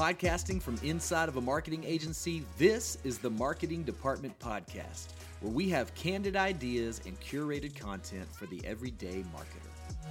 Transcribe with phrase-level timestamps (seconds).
[0.00, 5.08] Podcasting from inside of a marketing agency, this is the Marketing Department Podcast,
[5.42, 10.08] where we have candid ideas and curated content for the everyday marketer.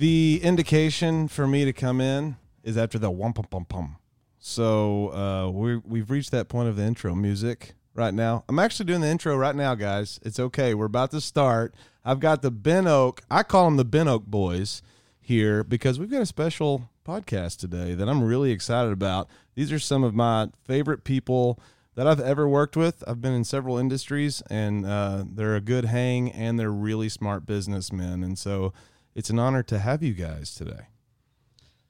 [0.00, 3.98] The indication for me to come in is after the whum pum pum pum.
[4.40, 8.44] So uh, we we've reached that point of the intro music right now.
[8.48, 10.20] I'm actually doing the intro right now, guys.
[10.22, 10.72] It's okay.
[10.72, 11.74] We're about to start.
[12.04, 13.20] I've got the BentOak.
[13.30, 14.80] I call them the BentOak boys
[15.20, 19.28] here because we've got a special podcast today that I'm really excited about.
[19.56, 21.58] These are some of my favorite people
[21.96, 23.02] that I've ever worked with.
[23.08, 27.44] I've been in several industries, and uh, they're a good hang, and they're really smart
[27.44, 28.22] businessmen.
[28.22, 28.72] And so
[29.16, 30.86] it's an honor to have you guys today.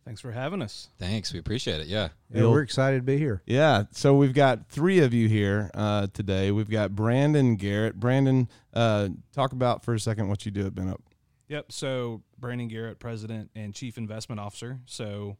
[0.08, 0.88] Thanks for having us.
[0.96, 1.86] Thanks, we appreciate it.
[1.86, 2.08] Yeah.
[2.32, 3.42] Yeah, we're excited to be here.
[3.44, 6.50] Yeah, so we've got three of you here uh, today.
[6.50, 8.00] We've got Brandon Garrett.
[8.00, 11.00] Brandon, uh, talk about for a second what you do at BentOak.
[11.48, 11.72] Yep.
[11.72, 14.78] So Brandon Garrett, President and Chief Investment Officer.
[14.86, 15.36] So,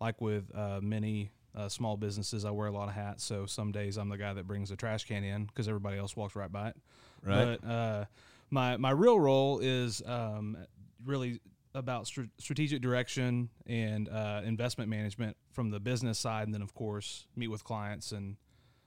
[0.00, 3.24] like with uh, many uh, small businesses, I wear a lot of hats.
[3.24, 6.14] So some days I'm the guy that brings the trash can in because everybody else
[6.16, 6.76] walks right by it.
[7.24, 7.58] Right.
[7.60, 8.04] But uh,
[8.50, 10.58] my my real role is um,
[11.04, 11.40] really
[11.74, 16.74] about str- strategic direction and uh, investment management from the business side, and then of
[16.74, 18.36] course meet with clients and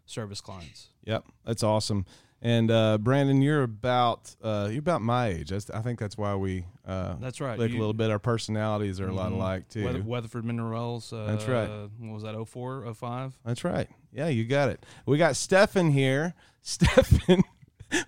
[0.06, 0.90] service clients.
[1.06, 2.06] Yep, that's awesome.
[2.42, 5.50] And uh, Brandon, you're about uh, you're about my age.
[5.50, 7.56] That's, I think that's why we uh, That's right.
[7.56, 8.12] click a little bit.
[8.12, 9.36] Our personalities are a lot Mhm.
[9.36, 9.86] alike too.
[9.86, 11.12] Weather, Weatherford Minerals.
[11.12, 11.68] Uh, That's right.
[11.98, 12.36] What was that?
[12.36, 13.40] 04, 05?
[13.46, 13.88] That's right.
[14.12, 14.86] Yeah, you got it.
[15.08, 16.36] We got Stefan here.
[16.62, 17.42] Stefan,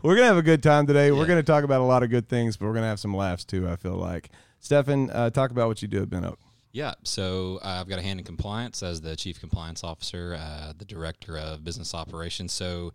[0.03, 1.11] we're gonna have a good time today.
[1.11, 3.43] We're gonna talk about a lot of good things, but we're gonna have some laughs
[3.45, 3.67] too.
[3.67, 4.29] I feel like.
[4.59, 6.37] Stefan, uh, talk about what you do at BentOak.
[6.71, 6.93] Yeah.
[7.03, 10.85] So uh, I've got a hand in compliance as the chief compliance officer, uh, the
[10.85, 12.53] director of business operations.
[12.53, 12.93] So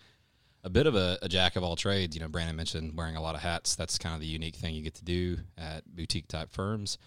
[0.65, 2.15] a bit of a, a jack of all trades.
[2.15, 3.75] You know, Brandon mentioned wearing a lot of hats.
[3.75, 6.99] That's kind of the unique thing you get to do at boutique type firms.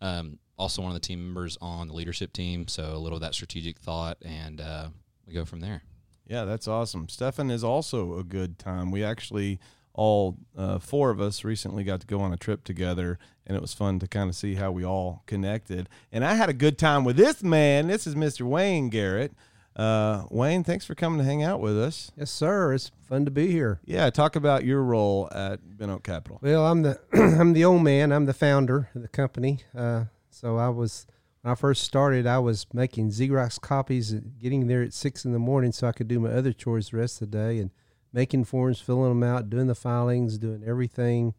[0.00, 2.68] Um, also, one of the team members on the leadership team.
[2.68, 4.88] So a little of that strategic thought, and uh,
[5.26, 5.82] we go from there.
[6.26, 7.08] Yeah, that's awesome.
[7.08, 8.92] Stefan is also a good time.
[8.92, 9.58] We actually
[10.00, 13.60] all uh, four of us recently got to go on a trip together, and it
[13.60, 15.90] was fun to kind of see how we all connected.
[16.10, 17.88] And I had a good time with this man.
[17.88, 18.46] This is Mr.
[18.46, 19.34] Wayne Garrett.
[19.76, 22.12] Uh, Wayne, thanks for coming to hang out with us.
[22.16, 22.72] Yes, sir.
[22.72, 23.80] It's fun to be here.
[23.84, 26.38] Yeah, talk about your role at BentOak Capital.
[26.40, 28.10] Well, I'm the I'm the old man.
[28.10, 29.58] I'm the founder of the company.
[29.76, 31.06] Uh, so I was
[31.42, 35.32] when I first started, I was making Xerox copies, and getting there at six in
[35.32, 37.70] the morning so I could do my other chores the rest of the day, and
[38.12, 41.34] making forms, filling them out, doing the filings, doing everything.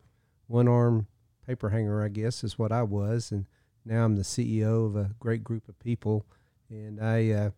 [0.47, 1.07] One arm
[1.45, 3.45] paper hanger, I guess, is what I was, and
[3.85, 6.25] now I'm the CEO of a great group of people,
[6.69, 7.29] and I.
[7.31, 7.49] Uh,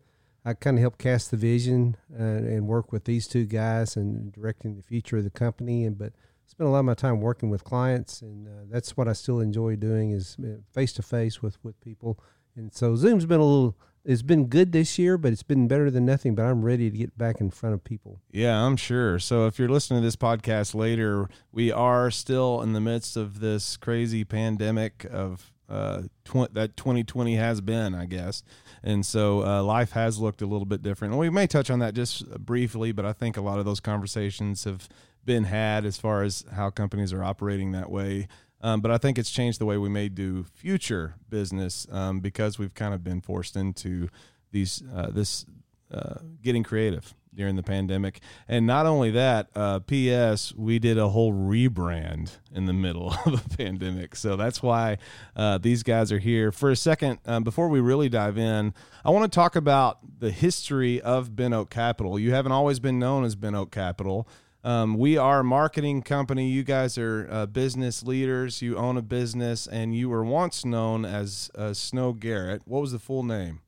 [0.46, 4.32] I kind of help cast the vision uh, and work with these two guys and
[4.34, 5.86] directing the future of the company.
[5.86, 6.14] And but
[6.46, 9.40] spend a lot of my time working with clients, and uh, that's what I still
[9.40, 10.38] enjoy doing is
[10.74, 12.20] face to face with with people.
[12.56, 13.78] And so Zoom's been a little.
[14.06, 16.36] It's been good this year, but it's been better than nothing.
[16.36, 18.20] But I'm ready to get back in front of people.
[18.32, 19.18] Yeah, I'm sure.
[19.20, 23.40] So if you're listening to this podcast later, we are still in the midst of
[23.40, 28.44] this crazy pandemic of uh, tw- that 2020 has been, I guess.
[28.84, 31.14] And so uh, life has looked a little bit different.
[31.14, 33.80] And we may touch on that just briefly, but I think a lot of those
[33.80, 34.90] conversations have
[35.26, 38.28] been had as far as how companies are operating that way.
[38.64, 42.58] Um, but I think it's changed the way we may do future business um, because
[42.58, 44.08] we've kind of been forced into
[44.52, 45.46] these uh, this
[45.92, 48.20] uh, getting creative during the pandemic.
[48.48, 50.54] And not only that, uh, P.S.
[50.56, 54.16] We did a whole rebrand in the middle of a pandemic.
[54.16, 54.98] So that's why
[55.36, 56.52] uh, these guys are here.
[56.52, 58.74] For a second, um, before we really dive in,
[59.04, 62.18] I want to talk about the history of BentOak Capital.
[62.20, 64.28] You haven't always been known as BentOak Capital.
[64.64, 66.48] Um, we are a marketing company.
[66.48, 68.62] You guys are uh, business leaders.
[68.62, 72.62] You own a business, and you were once known as uh, Snow Garrett.
[72.66, 73.60] What was the full name?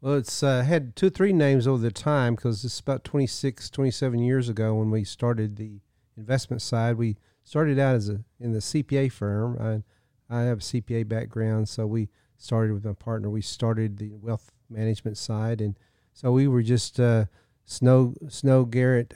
[0.00, 4.18] Well, it's uh, had two three names over the time because it's about 26, 27
[4.18, 5.80] years ago when we started the
[6.16, 6.96] investment side.
[6.96, 9.84] We started out as a in the CPA firm.
[10.28, 13.30] I, I have a CPA background, so we started with my partner.
[13.30, 15.78] We started the wealth management side, and
[16.12, 17.26] so we were just uh,
[17.64, 19.14] Snow Snow Garrett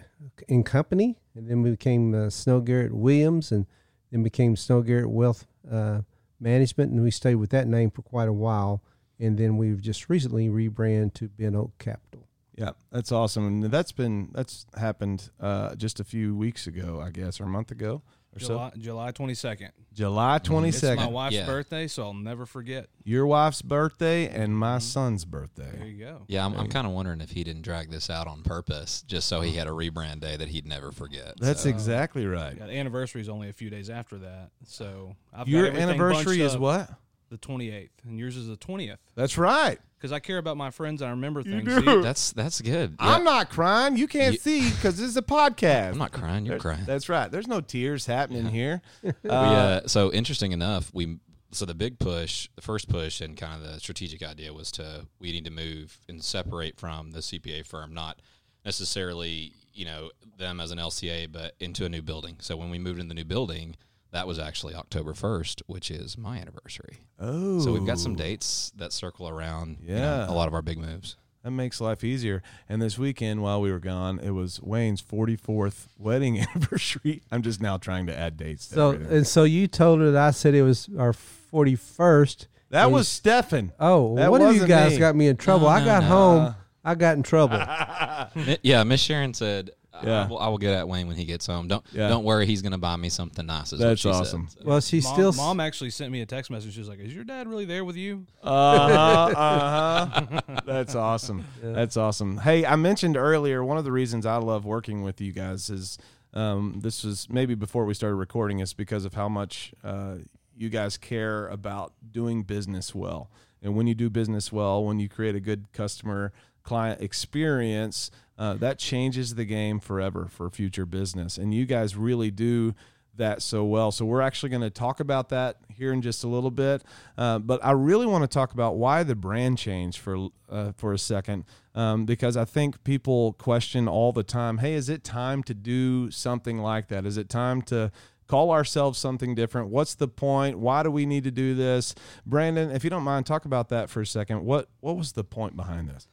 [0.49, 3.67] and Company, and then we became uh, Snow Garrett Williams, and
[4.11, 6.00] then became Snow Garrett Wealth uh,
[6.41, 8.83] Management, and we stayed with that name for quite a while
[9.19, 12.27] and then we've just recently rebranded to BentOak Capital.
[12.55, 13.47] Yeah, that's awesome.
[13.47, 17.49] And that's been that's happened uh, just a few weeks ago, I guess, or a
[17.49, 18.03] month ago
[18.37, 18.81] or July so.
[18.81, 19.73] July twenty second.
[19.94, 21.47] July twenty It's my wife's Yeah.
[21.47, 22.88] birthday, so I'll never forget.
[23.05, 24.83] Your wife's birthday and my Mhm.
[24.83, 25.71] son's birthday.
[25.75, 26.23] There you go.
[26.29, 29.27] Yeah, I'm, I'm kind of wondering if he didn't drag this out on purpose, just
[29.29, 31.35] so he had a rebrand day that he'd never forget.
[31.41, 32.56] That's So, exactly right.
[32.59, 36.43] Yeah, the anniversary is only a few days after that, so I've Your everything anniversary
[36.43, 36.91] is up what?
[37.28, 39.00] The twenty eighth, and yours is the twentieth.
[39.17, 39.78] That's right.
[39.99, 41.82] Because I care about my friends and I remember You things.
[41.84, 42.02] do.
[42.02, 42.94] That's that's good.
[43.00, 43.96] I'm not crying.
[43.96, 45.93] You can't You- see because this is a podcast.
[45.93, 46.46] I'm not crying.
[46.46, 46.84] You're There- crying.
[46.87, 47.28] That's right.
[47.31, 48.81] There's no tears happening here.
[49.02, 51.19] we, uh, so interesting enough, we
[51.50, 55.06] so the big push, the first push, and kind of the strategic idea was to
[55.19, 58.20] we need to move and separate from the CPA firm, not
[58.64, 62.37] necessarily you know them as an LCA, but into a new building.
[62.40, 63.76] So when we moved in the new building,
[64.17, 66.97] that was actually October first, which is my anniversary.
[67.21, 68.17] oh, So we've got some oh.
[68.17, 69.77] dates that circle around.
[69.83, 70.31] you know, Yeah.
[70.31, 71.17] a lot of our big moves.
[71.45, 72.43] That makes life easier.
[72.67, 77.21] And this weekend, while we were gone, it was Wayne's 44th wedding anniversary.
[77.31, 78.65] I'm just now trying to add dates.
[78.65, 79.17] So everything.
[79.19, 82.49] and so you told her that I said it was our forty first.
[82.71, 83.73] that was Stefan.
[83.79, 84.99] Oh, That one of you guys me.
[84.99, 85.67] got me in trouble.
[85.69, 86.09] No, I got no.
[86.09, 86.43] home.
[86.47, 86.53] Uh.
[86.85, 87.59] I got in trouble.
[88.62, 89.71] Yeah, Miss Sharon said,
[90.05, 90.25] Yeah.
[90.25, 91.69] I, will, "I will get at Wayne when he gets home.
[91.69, 92.09] Don't Yeah.
[92.09, 94.21] don't worry, he's going to buy me something nice." Is what That's she said.
[94.21, 94.49] awesome.
[94.49, 95.29] So- well, she mom, still.
[95.31, 96.75] s- mom actually sent me a text message.
[96.75, 99.39] She was like, "Is your dad really there with you?" Uh huh.
[99.39, 100.61] Uh huh.
[100.67, 101.47] That's awesome.
[101.63, 102.39] That's awesome.
[102.39, 105.99] Hey, I mentioned earlier one of the reasons I love working with you guys is
[106.35, 110.17] um, this was maybe before we started recording is because of how much uh,
[110.57, 113.31] you guys care about doing business well.
[113.63, 116.33] And when you do business well, when you create a good customer
[116.63, 121.38] client experience, uh, that changes the game forever for future business.
[121.38, 122.75] And you guys really do
[123.17, 123.91] that so well.
[123.91, 126.83] So we're actually going to talk about that here in just a little bit.
[127.17, 130.93] Uh, but I really want to talk about why the brand change for uh, for
[130.93, 131.44] a second,
[131.75, 134.59] um, because I think people question all the time.
[134.59, 137.05] Hey, is it time to do something like that?
[137.05, 137.91] Is it time to
[138.27, 139.69] call ourselves something different?
[139.69, 140.59] What's the point?
[140.59, 141.94] Why do we need to do this?
[142.25, 144.44] Brandon, if you don't mind, talk about that for a second.
[144.44, 146.06] What what was the point behind this?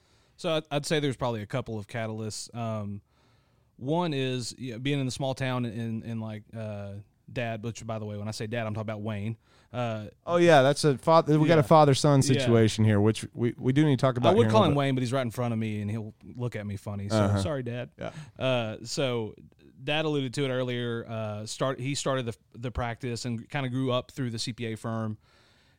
[0.43, 2.53] So I'd, say there's probably a couple of catalysts.
[2.53, 2.99] Um,
[3.77, 6.95] one is you know, being in the small town and, and like uh,
[7.31, 9.37] dad, which by the way, when I say dad, I'm talking about Wayne.
[9.71, 11.39] Uh, Oh yeah, that's a father.
[11.39, 12.27] We got a father son Yeah.
[12.27, 14.33] situation here, which we, we do need to talk about.
[14.33, 14.79] I would call him bit.
[14.79, 17.07] Wayne, but he's right in front of me and he'll look at me funny.
[17.07, 17.41] So Uh-huh.
[17.41, 17.91] sorry, dad.
[17.97, 18.11] Yeah.
[18.37, 19.35] Uh, so
[19.81, 21.05] dad alluded to it earlier.
[21.07, 24.77] Uh, start he started the the practice and kind of grew up through the CPA
[24.77, 25.17] firm,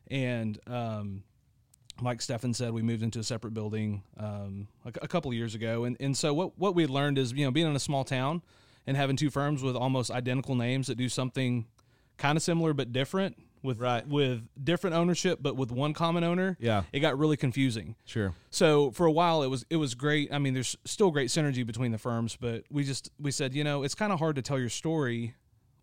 [0.09, 1.21] and um,
[2.01, 5.55] like Stefan said, we moved into a separate building um, a, a couple of years
[5.55, 7.79] ago, and and so what what we had learned is you know being in a
[7.79, 8.41] small town
[8.87, 11.65] and having two firms with almost identical names that do something
[12.17, 14.07] kind of similar but different with Right.
[14.07, 16.55] with different ownership but with one common owner.
[16.59, 16.83] Yeah.
[16.93, 17.95] it got really confusing.
[18.05, 18.33] Sure.
[18.51, 20.31] So for a while it was it was great.
[20.31, 23.63] I mean, there's still great synergy between the firms, but we just we said, you
[23.63, 25.33] know, it's kind of hard to tell your story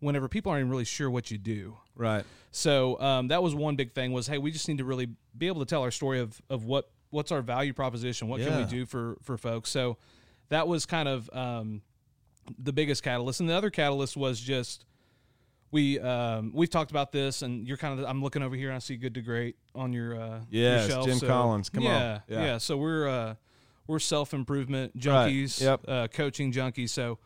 [0.03, 1.77] whenever people aren't even really sure what you do.
[1.95, 2.25] Right.
[2.51, 5.07] So um, that was one big thing was, hey, we just need to really
[5.37, 8.57] be able to tell our story of of what what's our value proposition, what can
[8.57, 9.69] we do for for folks.
[9.69, 9.97] So
[10.49, 11.81] that was kind of um,
[12.59, 14.85] the biggest catalyst, and the other catalyst was just
[15.71, 18.75] we um, we've talked about this, and you're kind of I'm looking over here and
[18.75, 21.05] I see good to great on your uh, your Yes, shelf.
[21.07, 21.69] Jim So, Collins.
[21.69, 21.91] Come on.
[21.91, 22.41] yeah, Yeah.
[22.43, 23.35] yeah, So we're uh,
[23.87, 25.01] we're self improvement Right.
[25.01, 25.81] junkies, Yep.
[25.87, 26.89] uh, coaching junkies.
[26.89, 27.17] So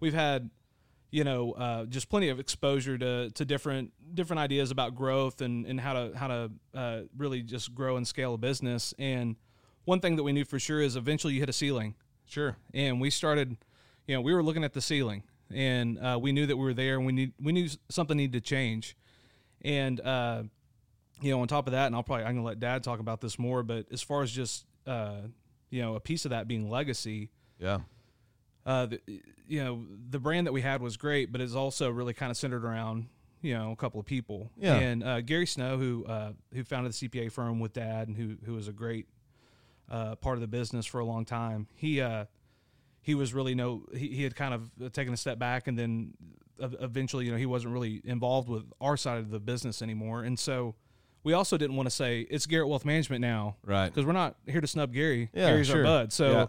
[0.00, 0.48] we've had
[1.10, 5.66] you know uh, just plenty of exposure to to different different ideas about growth and
[5.66, 8.94] and how to how to uh, really just grow and scale a business.
[8.98, 9.36] And
[9.84, 11.94] one thing that we knew for sure is eventually you hit a ceiling
[12.26, 12.56] Sure.
[12.72, 13.56] and we started
[14.06, 16.74] you know we were looking at the ceiling and uh, we knew that we were
[16.74, 18.96] there and we need we knew something needed to change
[19.62, 20.42] and uh,
[21.20, 23.20] you know on top of that and i'll probably i'm gonna let dad talk about
[23.20, 25.22] this more but as far as just uh,
[25.70, 27.78] you know a piece of that being legacy Yeah.
[28.66, 29.00] Uh, the,
[29.48, 32.36] you know the brand that we had was great but it's also really kind of
[32.36, 33.06] centered around
[33.42, 34.74] you know a couple of people Yeah.
[34.76, 38.36] and uh, gary snow who uh, who founded the cpa firm with dad and who
[38.44, 39.06] who was a great
[39.90, 42.26] uh, part of the business for a long time he uh,
[43.02, 46.12] he was really no he, he had kind of taken a step back and then
[46.58, 50.38] eventually you know he wasn't really involved with our side of the business anymore and
[50.38, 50.74] so
[51.22, 53.88] we also didn't want to say it's Garrett Wealth Management now Right.
[53.88, 55.78] because we're not here to snub Gary Yeah, Gary's sure.
[55.78, 56.46] our bud so Yeah.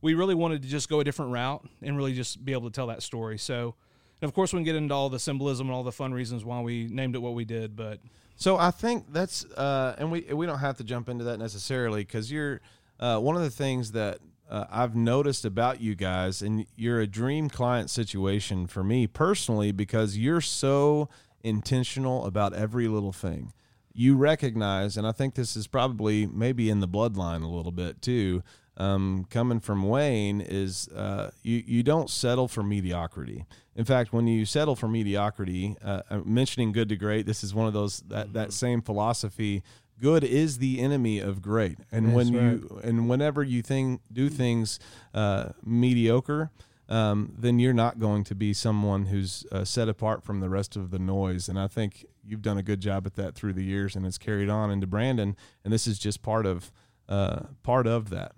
[0.00, 2.74] We really wanted to just go a different route and really just be able to
[2.74, 3.74] tell that story so
[4.20, 6.44] and of course we can get into all the symbolism and all the fun reasons
[6.44, 8.00] why we named it what we did but
[8.36, 12.02] So I think that's, uh, and we we don't have to jump into that necessarily
[12.02, 12.60] because you're
[13.00, 17.06] uh, one of the things that uh, I've noticed about you guys, and you're a
[17.06, 21.08] dream client situation for me personally because you're so
[21.42, 23.52] intentional about every little thing.
[23.92, 28.00] You recognize, and I think this is probably maybe in the bloodline a little bit
[28.00, 28.42] too.
[28.78, 33.44] Um, coming from Wayne is uh, you you don't settle for mediocrity.
[33.74, 37.54] In fact, when you settle for mediocrity, uh, uh mentioning good to great, this is
[37.54, 39.62] one of those that that same philosophy.
[40.00, 42.42] Good is the enemy of great, and That's when right.
[42.42, 44.78] you and whenever you think do things
[45.12, 46.52] uh, mediocre,
[46.88, 50.76] um, then you're not going to be someone who's uh, set apart from the rest
[50.76, 51.48] of the noise.
[51.48, 54.18] And I think you've done a good job at that through the years, and it's
[54.18, 55.36] carried on into Brandon.
[55.64, 56.70] And this is just part of
[57.08, 58.36] uh, part of that.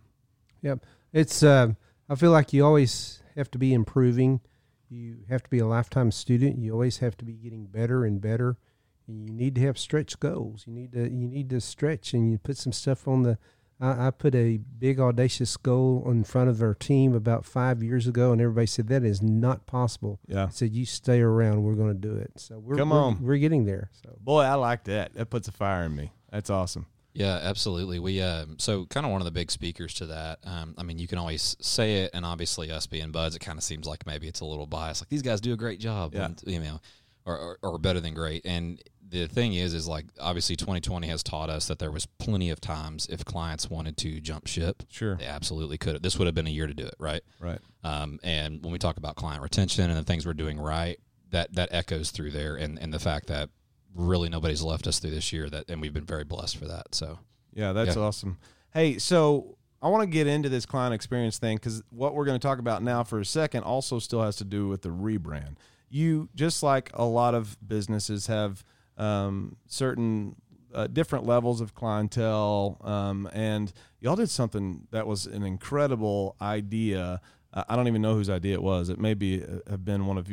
[0.62, 0.84] Yep.
[1.12, 1.72] It's uh,
[2.08, 4.40] I feel like you always have to be improving.
[4.88, 6.58] You have to be a lifetime student.
[6.58, 8.58] You always have to be getting better and better.
[9.06, 10.64] And you need to have stretch goals.
[10.66, 13.38] You need to you need to stretch and you put some stuff on the
[13.80, 18.06] I, I put a big audacious goal in front of our team about five years
[18.06, 20.18] ago and everybody said that is not possible.
[20.26, 20.46] Yeah.
[20.46, 22.32] I said you stay around, we're gonna do it.
[22.36, 23.22] So we're Come we're, on.
[23.22, 23.90] we're getting there.
[24.04, 25.14] So Boy, I like that.
[25.14, 26.12] That puts a fire in me.
[26.30, 26.86] That's awesome.
[27.12, 27.98] Yeah, absolutely.
[27.98, 30.38] We um, so kind of one of the big speakers to that.
[30.44, 33.58] Um, I mean, you can always say it, and obviously us being buds, it kind
[33.58, 35.02] of seems like maybe it's a little biased.
[35.02, 36.26] Like these guys do a great job, Yeah.
[36.26, 36.80] and, you know,
[37.26, 38.42] or, or or better than great.
[38.46, 42.48] And the thing is, is like obviously 2020 has taught us that there was plenty
[42.50, 45.16] of times if clients wanted to jump ship, Sure.
[45.16, 45.94] they absolutely could.
[45.94, 46.02] have.
[46.02, 47.22] This would have been a year to do it, right?
[47.40, 47.58] Right.
[47.82, 50.98] Um, and when we talk about client retention and the things we're doing right,
[51.30, 53.50] that that echoes through there, and and the fact that
[53.94, 56.94] really nobody's left us through this year that, and we've been very blessed for that.
[56.94, 57.18] So.
[57.52, 58.02] Yeah, that's Yeah.
[58.02, 58.38] awesome.
[58.72, 62.38] Hey, so I want to get into this client experience thing because what we're going
[62.38, 65.56] to talk about now for a second also still has to do with the rebrand.
[65.88, 68.62] You, just like a lot of businesses, have
[68.96, 70.36] um, certain
[70.72, 77.20] uh, different levels of clientele, um, and y'all did something that was an incredible idea.
[77.52, 78.88] I don't even know whose idea it was.
[78.90, 80.28] It may be uh, have been one of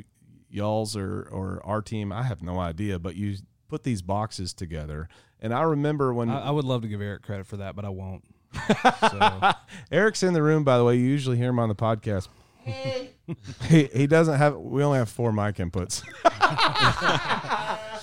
[0.49, 2.11] y'all's or or our team.
[2.11, 3.35] I have no idea, but you
[3.67, 5.09] put these boxes together,
[5.41, 7.85] and I remember when I, I would love to give Eric credit for that, but
[7.85, 8.23] I won't.
[9.01, 9.51] so,
[9.91, 10.95] Eric's in the room, by the way.
[10.95, 12.29] You usually hear him on the podcast.
[12.65, 14.55] he he doesn't have.
[14.55, 16.03] We only have four mic inputs.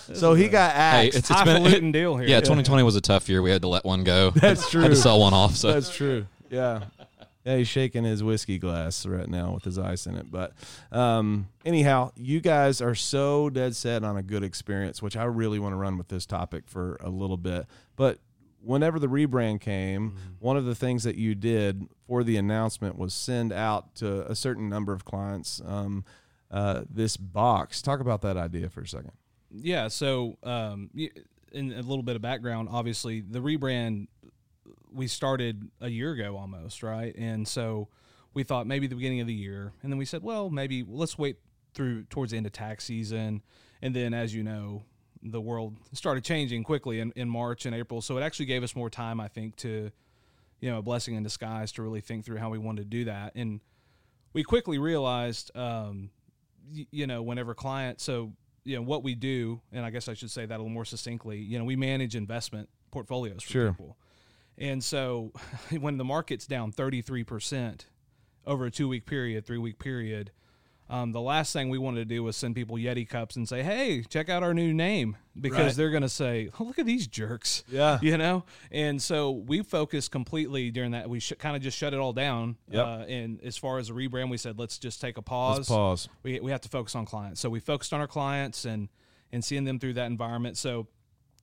[0.17, 1.19] so he got Hey, axed.
[1.19, 2.29] it's, it's highfalutin been deal here.
[2.29, 2.41] yeah.
[2.41, 3.43] 2020 was a tough year.
[3.43, 4.31] We had to let one go.
[4.31, 4.83] That's true.
[4.83, 5.57] had to sell one off.
[5.57, 6.27] So That's true.
[6.51, 6.85] Yeah.
[7.45, 10.31] Yeah, he's shaking his whiskey glass right now with his ice in it.
[10.31, 10.55] But
[10.91, 15.59] um, anyhow, you guys are so dead set on a good experience, which I really
[15.59, 17.67] want to run with this topic for a little bit.
[17.97, 18.19] But
[18.63, 23.13] whenever the rebrand came, one of the things that you did for the announcement was
[23.13, 26.05] send out to a certain number of clients um,
[26.51, 27.83] uh, this box.
[27.83, 29.13] Talk about that idea for a second.
[29.51, 29.89] Yeah.
[29.89, 30.91] So, um,
[31.53, 34.09] in a little bit of background, obviously the rebrand
[34.93, 37.15] we started a year ago almost, right?
[37.17, 37.89] And so
[38.33, 41.17] we thought maybe the beginning of the year, and then we said, well, maybe let's
[41.19, 41.37] wait
[41.75, 43.43] through towards the end of tax season,
[43.83, 44.85] and then as you know,
[45.23, 48.77] the world started changing quickly in, in March and April, so it actually gave us
[48.77, 49.91] more time, I think, to
[50.61, 53.05] you know, a blessing in disguise to really think through how we wanted to do
[53.07, 53.61] that, and
[54.33, 56.11] we quickly realized, um,
[56.73, 58.33] y- you know, whenever clients, so
[58.65, 60.85] you know what we do, and I guess I should say that a little more
[60.87, 61.39] succinctly.
[61.39, 63.71] You know, we manage investment portfolios for Sure.
[63.73, 63.97] people,
[64.59, 65.33] and so
[65.81, 67.87] when the market's down thirty three percent
[68.47, 70.31] over a two week period, three week period,
[70.91, 73.63] um, the last thing we wanted to do was send people Yeti cups and say,
[73.63, 75.75] "Hey, check out our new name," because Right.
[75.77, 77.99] they're going to say, oh, "Look at these jerks." Yeah.
[78.03, 81.95] you know and so we focused completely during that we sh- kind of just shut
[81.95, 82.87] it all down Yep.
[82.87, 85.69] uh, and as far as the rebrand we said let's just take a pause Let's
[85.71, 86.09] pause.
[86.23, 88.89] we, we have to focus on clients so we focused on our clients and
[89.33, 90.87] and seeing them through that environment so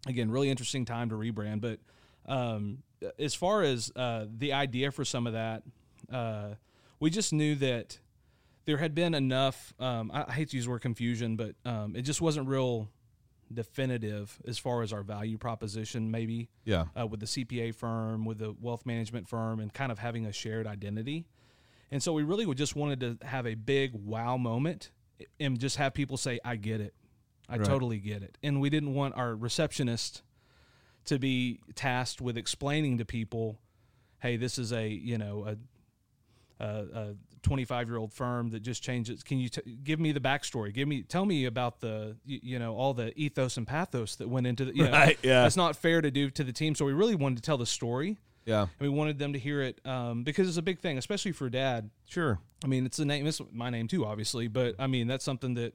[0.07, 1.79] again really interesting time to rebrand but
[2.27, 2.83] um,
[3.19, 5.63] as far as uh, the idea for some of that
[6.11, 6.49] uh,
[6.99, 7.99] we just knew that
[8.65, 11.95] there had been enough um, I, I hate to use the word confusion but um,
[11.95, 12.89] it just wasn't real
[13.53, 16.85] definitive as far as our value proposition maybe Yeah.
[16.99, 20.31] uh, with the CPA firm, with the wealth management firm, and kind of having a
[20.31, 21.25] shared identity.
[21.91, 24.91] And so we really just wanted to have a big wow moment
[25.39, 26.93] and just have people say, I get it.
[27.49, 27.65] I Right.
[27.67, 28.37] totally get it.
[28.41, 30.23] And we didn't want our receptionist
[31.05, 33.59] to be tasked with explaining to people,
[34.19, 35.45] hey, this is a, you know,
[36.59, 39.23] a, a, a 25 year old firm that just changes.
[39.23, 40.71] Can you t- give me the backstory?
[40.73, 44.29] Give me, tell me about the, you, you know, all the ethos and pathos that
[44.29, 45.41] went into the, you know, Right, yeah.
[45.43, 46.75] that's not fair to do to the team.
[46.75, 48.61] So we really wanted to tell the story Yeah.
[48.61, 51.49] and we wanted them to hear it um, because it's a big thing, especially for
[51.49, 51.89] dad.
[52.07, 52.39] Sure.
[52.63, 53.25] I mean, it's a name.
[53.25, 55.73] It's my name too, obviously, but I mean that's something that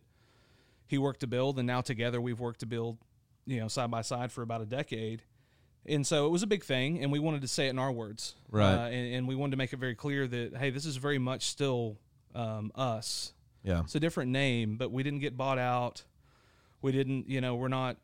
[0.86, 2.98] he worked to build, and now together we've worked to build,
[3.46, 5.22] you know, side by side for about a decade.
[5.86, 7.92] And so it was a big thing, and we wanted to say it in our
[7.92, 8.74] words, Right.
[8.74, 11.18] Uh, and, and we wanted to make it very clear that hey, this is very
[11.18, 11.98] much still
[12.34, 13.32] um, us.
[13.62, 13.80] Yeah.
[13.80, 16.04] It's a different name, but we didn't get bought out.
[16.82, 17.96] We didn't, you know, we're not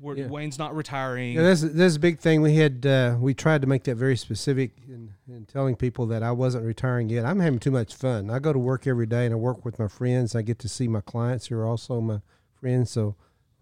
[0.00, 0.26] we're, Yeah.
[0.26, 1.34] Wayne's not retiring.
[1.34, 2.42] Yeah, that's that's a big thing.
[2.42, 6.22] We had uh, we tried to make that very specific in, in telling people that
[6.22, 7.24] I wasn't retiring yet.
[7.24, 8.30] I'm having too much fun.
[8.30, 10.34] I go to work every day and I work with my friends.
[10.34, 12.20] I get to see my clients who are also my
[12.60, 12.90] friends.
[12.90, 13.14] So,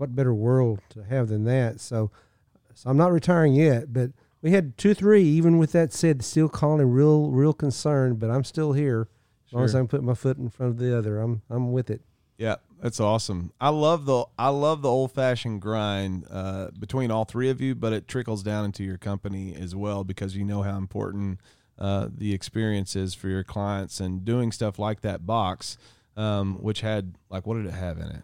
[0.03, 1.79] what better world to have than that?
[1.81, 2.11] So,
[2.75, 4.11] so I'm not retiring yet, but
[4.43, 5.23] we had two, three.
[5.23, 8.19] Even with that said, still calling real, real concerned.
[8.19, 9.07] But I'm still here
[9.47, 9.81] as long as I Sure.
[9.83, 11.21] can put my foot in front of the other.
[11.21, 12.01] I'm I'm with it.
[12.37, 13.53] Yeah, that's awesome.
[13.61, 17.77] I love the I love the old fashioned grind uh, between all three of you,
[17.77, 21.39] but it trickles down into your company as well because you know how important
[21.79, 25.79] uh, the experience is for your clients and doing stuff like that box,
[26.17, 28.23] um, which had like what did it have in it?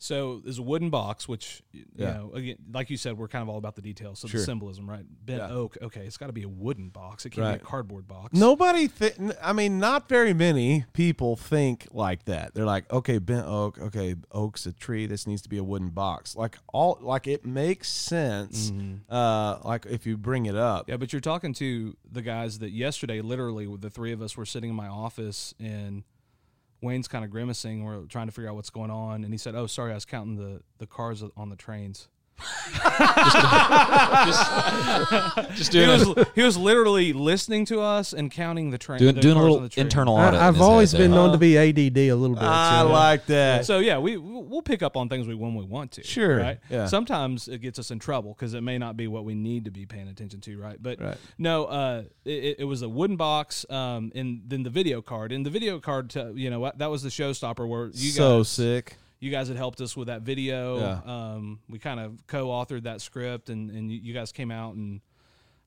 [0.00, 2.12] So there's a wooden box, which you Yeah.
[2.12, 4.20] know, again, like you said, we're kind of all about the details.
[4.20, 4.38] So Sure.
[4.38, 5.04] the symbolism, right?
[5.26, 5.50] Bent Yeah.
[5.50, 5.76] oak.
[5.82, 7.26] Okay, it's got to be a wooden box.
[7.26, 7.58] It can't Right.
[7.58, 8.32] be a cardboard box.
[8.32, 12.54] Nobody, th- I mean, not very many people think like that.
[12.54, 15.06] They're like, okay, bent oak, okay, oak's a tree.
[15.06, 16.36] This needs to be a wooden box.
[16.36, 18.72] Like all, like it makes sense.
[19.10, 22.70] Uh, like if you bring it up, Yeah, but you're talking to the guys that
[22.70, 26.04] yesterday, literally, the three of us were sitting in my office and
[26.80, 27.84] Wayne's kind of grimacing.
[27.84, 30.04] We're trying to figure out what's going on, and he said, "Oh, sorry, I was
[30.04, 32.08] counting the the cars on the trains."
[35.54, 38.98] Just He doing a, was he was literally listening to us and counting the train.
[38.98, 40.40] doing, the doing a little internal audit.
[40.40, 41.20] I, I've his always head been there.
[41.20, 42.44] known to be ADD a little bit.
[42.44, 43.66] I so- like that.
[43.66, 46.02] So yeah, we we'll pick up on things we when we want to.
[46.04, 46.58] Sure, Right.
[46.70, 46.86] yeah.
[46.86, 49.70] Sometimes it gets us in trouble because it may not be what we need to
[49.70, 50.58] be paying attention to.
[50.58, 50.80] Right.
[50.82, 51.16] But Right.
[51.38, 55.32] no, uh, it, it was a wooden box, um, and then the video card.
[55.32, 58.48] And the video card, to, you know, that was the showstopper where you so guys
[58.48, 58.96] sick.
[59.20, 60.78] You guys had helped us with that video.
[60.78, 61.00] Yeah.
[61.04, 65.00] Um, we kind of co-authored that script, and and you, guys came out and.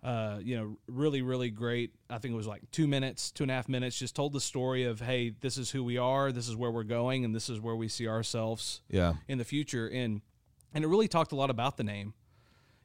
[0.03, 1.91] Uh, you know, really, really great.
[2.09, 3.99] I think it was like two minutes, two and a half minutes.
[3.99, 6.81] Just told the story of, hey, this is who we are, this is where we're
[6.81, 9.13] going, and this is where we see ourselves Yeah.
[9.27, 10.21] in the future and
[10.73, 12.15] and it really talked a lot about the name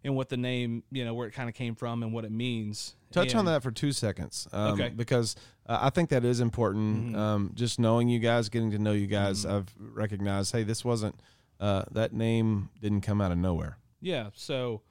[0.06, 2.30] and what the name you know where it kind of came from and what it
[2.32, 4.88] means Touch on that for two seconds, um, Okay.
[4.88, 4.96] Mm-hmm.
[4.96, 5.36] because
[5.66, 7.16] uh, I think that is important.
[7.16, 11.14] Um, just knowing you guys, getting to know you guys, I've recognized, hey, this wasn't
[11.58, 13.78] uh, that name didn't come out of nowhere.
[14.02, 14.82] yeah so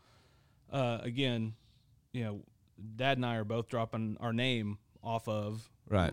[0.73, 1.53] uh again
[2.13, 2.41] you know
[2.95, 6.11] dad and i are both dropping our name off of Right.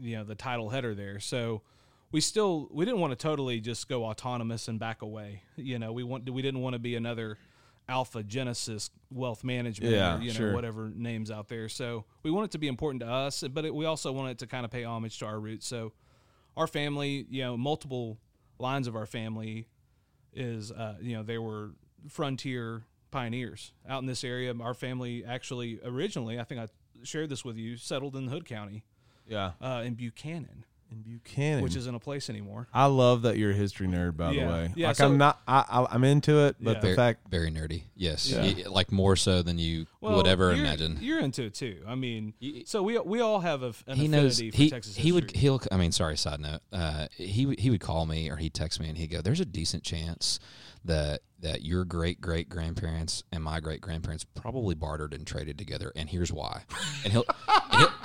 [0.00, 1.62] you know the title header there so
[2.10, 5.92] we still we didn't want to totally just go autonomous and back away you know
[5.92, 7.38] we want we didn't want to be another
[7.90, 10.54] alpha genesis wealth management Yeah, or you know sure.
[10.54, 13.74] whatever names out there so we want it to be important to us but it,
[13.74, 15.92] we also want it to kind of pay homage to our roots so
[16.56, 18.18] our family you know multiple
[18.58, 19.66] lines of our family
[20.32, 21.72] is uh, you know they were
[22.08, 26.68] frontier pioneers out in this area our family actually originally i think i
[27.02, 28.84] shared this with you settled in hood county
[29.26, 29.52] Yeah.
[29.60, 32.66] uh, in buchanan In Buchanan, which isn't a place anymore.
[32.74, 34.44] I love that you're a history nerd, by Yeah.
[34.46, 34.72] the way.
[34.74, 36.74] Yeah, like so- I'm not, I, I, I'm into it, but Yeah.
[36.74, 37.82] the very, fact, very nerdy.
[37.94, 38.42] Yes, Yeah.
[38.42, 40.98] Y- like more so than you Well, would ever you're, imagine.
[41.00, 41.82] You're into it too.
[41.86, 42.34] I mean,
[42.66, 45.30] so we we all have a, an he knows affinity for he Texas he would
[45.36, 48.80] he'll I mean sorry side note uh he he would call me or he'd text
[48.80, 50.40] me and he'd go there's a decent chance
[50.84, 55.92] that that your great great grandparents and my great grandparents probably bartered and traded together
[55.96, 56.62] and here's why.
[57.04, 57.24] And he'll,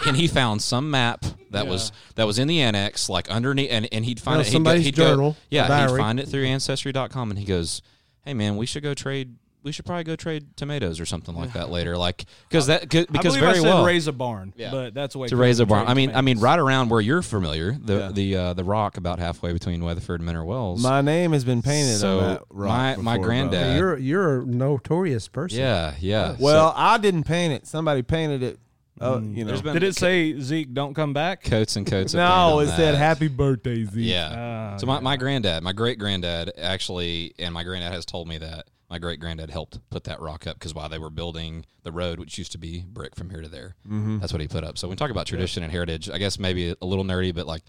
[0.06, 3.88] and, he found some map that was that was in the annex like underneath and,
[3.92, 6.46] and he'd find it he'd somebody's go, he'd go- journal, yeah he'd find it through
[6.46, 7.82] ancestry.com and he goes
[8.24, 9.36] hey man we should go trade
[9.66, 13.08] we should probably go trade tomatoes or something like that later like because that 'cause-
[13.10, 14.72] I because believe very I said well raise a barn, Yeah.
[14.72, 15.88] but that's way to raise a barn.
[15.88, 18.12] I mean, I mean, right around where you're familiar, the Yeah.
[18.14, 20.82] the uh, the rock about halfway between Weatherford and Mineral Wells.
[20.84, 23.72] my name has been painted So, on that rock my- my granddad- brother.
[23.74, 25.60] Hey, you're you're a notorious person.
[25.60, 26.36] yeah, yeah.
[26.40, 27.66] Well, So, I didn't paint it.
[27.68, 28.60] Somebody painted it.
[29.02, 29.60] Oh, you know.
[29.60, 31.44] been Did it say Zeke don't come back?
[31.44, 32.14] coats and coats.
[32.14, 32.24] no,
[32.60, 33.92] on it said "Happy Birthday, Zeke.
[33.96, 34.72] Yeah.
[34.76, 38.38] Uh, so my, my granddad, my great granddad, actually, and my granddad has told me
[38.38, 41.92] that my great granddad helped put that rock up because while they were building the
[41.92, 44.20] road, which used to be brick from here to there, Mm-hmm.
[44.20, 44.78] that's what he put up.
[44.78, 47.48] So when we talk about tradition and heritage, I guess maybe a little nerdy, but
[47.48, 47.64] like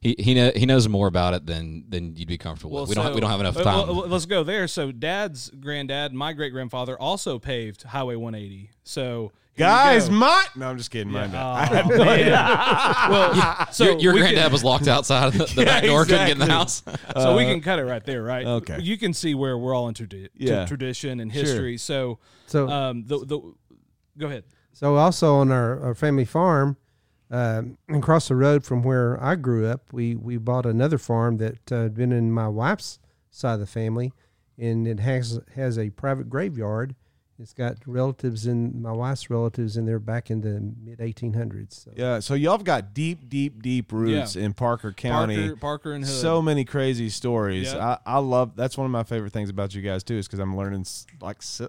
[0.00, 2.90] he he, know, he knows more about it than than you'd be comfortable Well, with.
[2.90, 3.88] We don't so- we don't have enough uh, time.
[3.88, 4.66] well, let's go there.
[4.68, 8.70] So, Dad's granddad, my great grandfather, also paved Highway 180.
[8.84, 10.14] So, Guys, go.
[10.16, 11.12] my no, I'm just kidding.
[11.12, 11.88] My Oh, bad.
[11.88, 12.30] man.
[13.10, 16.04] well, so your your we granddad can- was locked outside of the, the back door,
[16.04, 16.82] couldn't get in the house.
[17.14, 18.46] so we can cut it right there, right?
[18.46, 18.78] okay.
[18.80, 20.66] You can see where we're all into tradi- Yeah.
[20.66, 21.42] tradition and Sure.
[21.42, 21.76] history.
[21.78, 23.40] So, So um, the the
[24.18, 24.44] go ahead.
[24.72, 26.76] So also on our, our family farm,
[27.30, 31.70] um, across the road from where I grew up, we we bought another farm that
[31.70, 32.98] uh, had been in my wife's
[33.30, 34.12] side of the family,
[34.58, 36.94] and it has has a private graveyard,
[37.40, 41.84] It's got relatives in my wife's relatives in there back in the mid 1800s.
[41.84, 41.92] So.
[41.96, 45.36] Yeah, so y'all have got deep, deep, deep roots in Parker County.
[45.36, 46.12] Parker, Parker and Hood.
[46.12, 47.72] So many crazy stories.
[47.72, 47.80] Yep.
[47.80, 50.38] I, I love that's one of my favorite things about you guys too, is because
[50.38, 50.84] I'm learning
[51.20, 51.68] like si-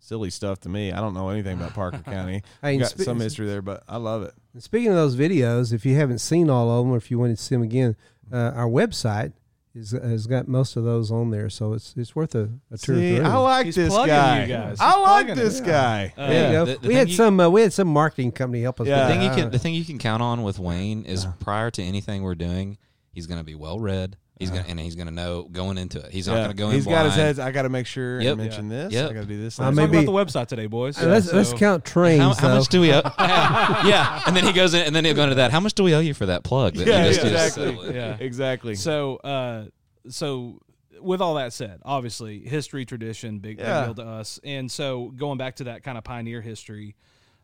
[0.00, 0.90] silly stuff to me.
[0.92, 2.42] I don't know anything about Parker County.
[2.62, 4.34] I've got spe- some history there, but I love it.
[4.54, 7.18] And Speaking of those videos, if you haven't seen all of them, or if you
[7.18, 7.96] wanted to see them again,
[8.32, 9.32] uh, our website
[9.74, 12.96] is has got most of those on there, so it's it's worth a, a tour
[12.96, 13.24] See, through.
[13.24, 14.42] I like He's this plugging guy.
[14.42, 14.76] you guys.
[14.80, 15.64] I like this it.
[15.66, 16.12] guy.
[16.16, 16.64] Uh, there you go.
[16.66, 18.86] The- the we had you- some uh, we had some marketing company help us.
[18.86, 18.98] Yeah.
[19.00, 19.36] with The thing you that.
[19.38, 22.76] can the thing you can count on with Wayne is prior to anything we're doing,
[23.12, 24.16] he's going to be well read.
[24.42, 26.10] He's gonna and he's gonna know going into it.
[26.12, 27.26] He's not going to go in He's got his blind.
[27.26, 27.38] heads.
[27.38, 28.32] I got to make sure Yep.
[28.32, 28.92] and mention this.
[28.92, 29.10] Yep.
[29.10, 29.58] I got to do this.
[29.60, 29.72] I that.
[29.76, 31.02] may maybe- about the website today, boys.
[31.02, 32.20] Uh, let's let's So- count trains.
[32.20, 32.54] How, how though.
[32.58, 33.00] much do we owe?
[33.18, 35.50] yeah, and then he goes in, and then he'll go into that.
[35.52, 36.74] How much do we owe you for that plug?
[36.74, 37.32] That you yeah, just did?
[37.32, 37.76] exactly.
[37.76, 38.16] So, Yeah.
[38.20, 38.74] exactly.
[38.74, 39.64] So, uh,
[40.08, 40.58] so
[41.00, 43.86] with all that said, obviously history, tradition, big, big Yeah.
[43.86, 44.38] deal to us.
[44.44, 46.94] And so going back to that kind of pioneer history,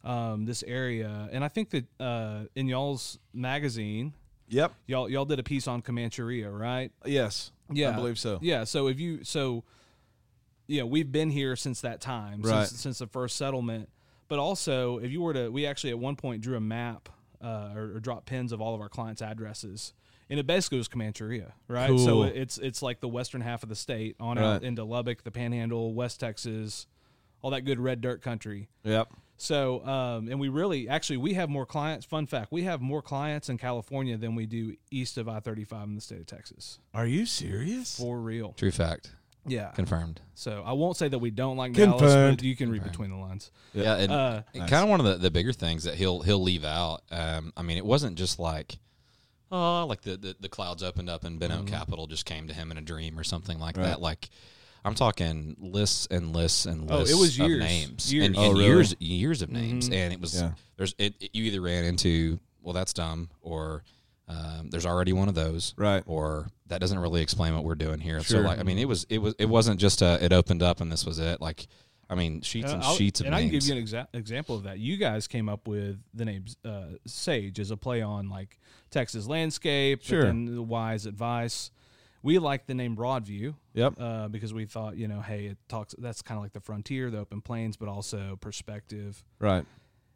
[0.04, 4.12] um, this area, and I think that uh, in y'all's magazine,
[4.48, 4.72] Yep.
[4.86, 6.90] y'all y'all did a piece on Comancheria, right?
[7.04, 7.52] Yes.
[7.70, 8.38] Yeah, I believe so.
[8.40, 8.64] Yeah.
[8.64, 9.64] So if you so,
[10.66, 12.66] yeah, we've been here since that time, Right.
[12.66, 13.88] since, since the first settlement.
[14.28, 17.08] But also, if you were to, we actually at one point drew a map
[17.42, 19.94] uh, or, or dropped pins of all of our clients' addresses,
[20.28, 21.98] and it basically was Comancheria, right?
[21.98, 24.44] So it's it's like the western half of the state on Right.
[24.44, 26.86] out into Lubbock, the Panhandle, West Texas,
[27.42, 28.68] all that good red dirt country.
[28.84, 29.12] Yep.
[29.40, 32.04] So, um, and we really, actually, we have more clients.
[32.04, 35.62] Fun fact: we have more clients in California than we do east of I thirty
[35.64, 36.80] five in the state of Texas.
[36.92, 37.96] Are you serious?
[37.98, 38.52] For real.
[38.56, 39.14] True fact.
[39.46, 39.68] Yeah.
[39.70, 40.20] Confirmed.
[40.34, 42.38] So I won't say that we don't like Dallas, Confirmed.
[42.38, 43.50] but you can read between the lines.
[43.72, 46.64] Yeah, and, Uh, kind of one of the, the bigger things that he'll he'll leave
[46.64, 47.02] out.
[47.10, 48.76] Um, I mean, it wasn't just like,
[49.52, 52.70] oh, like the the, the clouds opened up and BentOak Capital just came to him
[52.72, 53.84] in a dream or something like Right.
[53.86, 54.00] that.
[54.00, 54.28] Like,
[54.88, 58.26] I'm talking lists and lists and Oh, it lists was of names Years.
[58.26, 58.64] and, Oh, and really?
[58.66, 59.94] years years of names, Mhm.
[59.94, 60.52] and it was Yeah.
[60.76, 63.82] there's it, it- You either ran into well, that's dumb, or
[64.26, 66.02] um, there's already one of those, Right.
[66.06, 68.22] or that doesn't really explain what we're doing here.
[68.22, 70.80] So like, I mean, it was it was it wasn't just a, it opened up
[70.80, 71.40] and this was it.
[71.40, 71.66] Like,
[72.10, 74.06] I mean, sheets and Uh, I'll- sheets of and I can give you an exa-
[74.12, 74.78] example of that.
[74.78, 78.58] You guys came up with the name uh, Sage as a play on like
[78.90, 80.20] Texas landscape, Sure.
[80.22, 81.70] but then the wise advice.
[82.22, 83.94] We like the name Broadview Yep.
[83.98, 85.94] uh, because we thought, you know, hey, it talks.
[85.98, 89.24] That's kind of like the frontier, the open plains, but also perspective.
[89.38, 89.64] Right.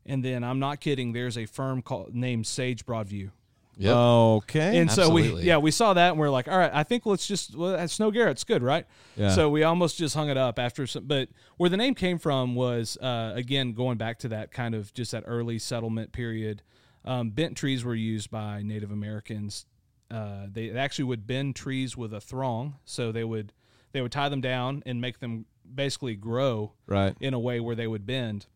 [0.05, 1.13] And then I'm not kidding.
[1.13, 3.31] There's a firm called named Sage Broadview.
[3.79, 3.97] Yep.
[3.97, 4.79] Okay.
[4.79, 7.27] And so we, yeah, we saw that and we're like, all right, I think let's
[7.27, 8.85] just, well, that's Snow Garrett's good, right?
[9.17, 9.31] Yeah.
[9.31, 12.55] So we almost just hung it up after some, but where the name came from
[12.55, 16.63] was, uh, again, going back to that kind of just that early settlement period.
[17.05, 19.67] Um, bent trees were used by Native Americans.
[20.13, 22.77] Uh, they actually would bend trees with a throng.
[22.85, 23.53] So they would,
[23.93, 27.17] they would tie them down and make them basically grow right.
[27.21, 28.47] in a way where they would bend,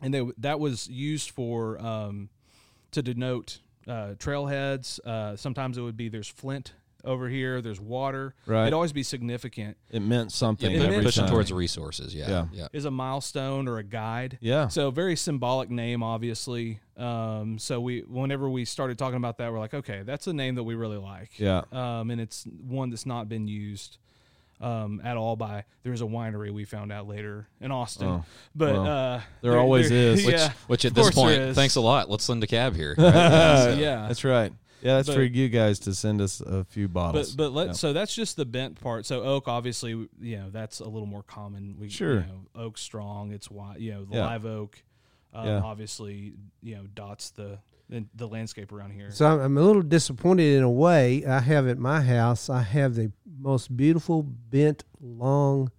[0.00, 2.30] and they that was used for um,
[2.90, 4.98] to denote uh, trailheads.
[5.00, 6.72] Uh, sometimes it would be there's flint
[7.04, 8.34] over here, there's water.
[8.46, 8.62] Right.
[8.62, 9.76] It'd always be significant.
[9.90, 11.30] It meant something yeah, it meant pushing time.
[11.32, 12.14] towards resources.
[12.14, 12.46] Yeah, Yeah.
[12.52, 12.68] yeah.
[12.72, 14.38] Is a milestone or a guide.
[14.40, 14.68] Yeah.
[14.68, 16.80] So very symbolic name, obviously.
[16.96, 20.54] Um, so we, whenever we started talking about that, we're like, okay, that's a name
[20.56, 21.38] that we really like.
[21.38, 21.62] Yeah.
[21.72, 23.98] Um, and it's one that's not been used
[24.60, 25.64] um, at all by.
[25.82, 29.90] There's a winery we found out later in Austin, Oh, but well, uh, there always
[29.90, 30.26] is.
[30.26, 32.10] Which, Yeah, which at this point, thanks a lot.
[32.10, 32.94] Let's send a cab here.
[32.98, 33.04] right?
[33.78, 34.04] yeah.
[34.06, 34.52] That's right.
[34.82, 37.34] Yeah, that's But- for you guys to send us a few bottles.
[37.36, 37.72] but let Yeah.
[37.72, 39.04] so that's just the bent part.
[39.06, 39.90] So oak, obviously,
[40.20, 41.76] you know that's a little more common.
[41.78, 42.20] We Sure.
[42.20, 43.32] you know, oak strong.
[43.32, 44.26] It's why you know the Yeah.
[44.26, 44.82] live oak.
[45.32, 45.60] Um, Yeah.
[45.62, 49.10] obviously, you know dots the the, the landscape around here.
[49.10, 51.26] So I'm, I'm a little disappointed in a way.
[51.26, 52.48] I have at my house.
[52.48, 55.72] I have the most beautiful bent long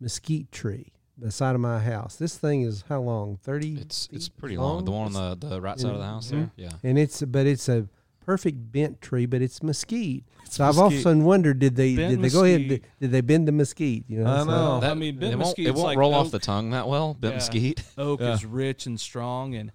[0.00, 2.14] mesquite tree beside of my house.
[2.14, 3.38] This thing is how long?
[3.42, 3.76] Thirty.
[3.76, 4.84] It's it's pretty long.
[4.84, 6.42] The one on the, the right side of the house there.
[6.42, 6.60] Mm-hmm.
[6.60, 6.70] Yeah.
[6.84, 7.88] and it's but it's a
[8.28, 10.22] perfect bent tree, but it's mesquite.
[10.44, 10.98] so I've mesquite.
[10.98, 12.82] often wondered did they Bent did they go ahead mesquite.
[12.82, 14.04] did, did they bend the mesquite?
[14.06, 14.80] You know, I so- know.
[14.86, 17.14] I mean, bent it won't, mesquite, it won't like roll off the tongue that well.
[17.14, 17.36] Bent Yeah.
[17.38, 17.82] mesquite.
[17.96, 18.34] Oak Yeah.
[18.34, 19.72] is rich and strong, and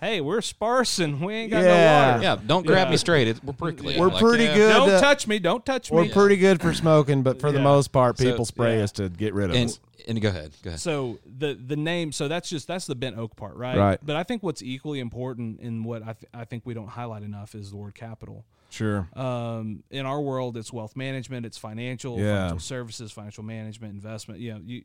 [0.00, 1.66] hey, we're sparse and we ain't got Yeah.
[1.66, 2.22] no water.
[2.22, 2.36] Yeah.
[2.46, 2.90] Don't grab Yeah.
[2.92, 3.28] me straight.
[3.28, 3.98] It, we're prickly.
[3.98, 4.54] We're Like, pretty yeah.
[4.54, 4.72] good.
[4.72, 5.38] Don't uh, touch me!
[5.38, 5.96] Don't touch me.
[5.96, 8.84] We're pretty good for smoking, but for the most part, So- people spray yeah.
[8.84, 9.80] us to get rid of And us.
[10.08, 10.52] and go ahead.
[10.62, 10.80] Go ahead.
[10.80, 13.76] So the the name, so that's just that's the bent oak part, right?
[13.78, 13.98] Right.
[14.02, 17.22] But I think what's equally important and what I, th- I think we don't highlight
[17.22, 18.44] enough is the word capital.
[18.70, 19.08] Sure.
[19.16, 22.36] Um, in our world, it's wealth management, it's financial, Yeah.
[22.36, 24.38] financial services, financial management, investment.
[24.40, 24.82] You know, you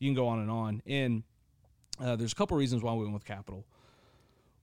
[0.00, 0.82] you can go on and on.
[0.86, 1.22] And
[2.00, 3.64] uh, there's a couple reasons why we went with capital.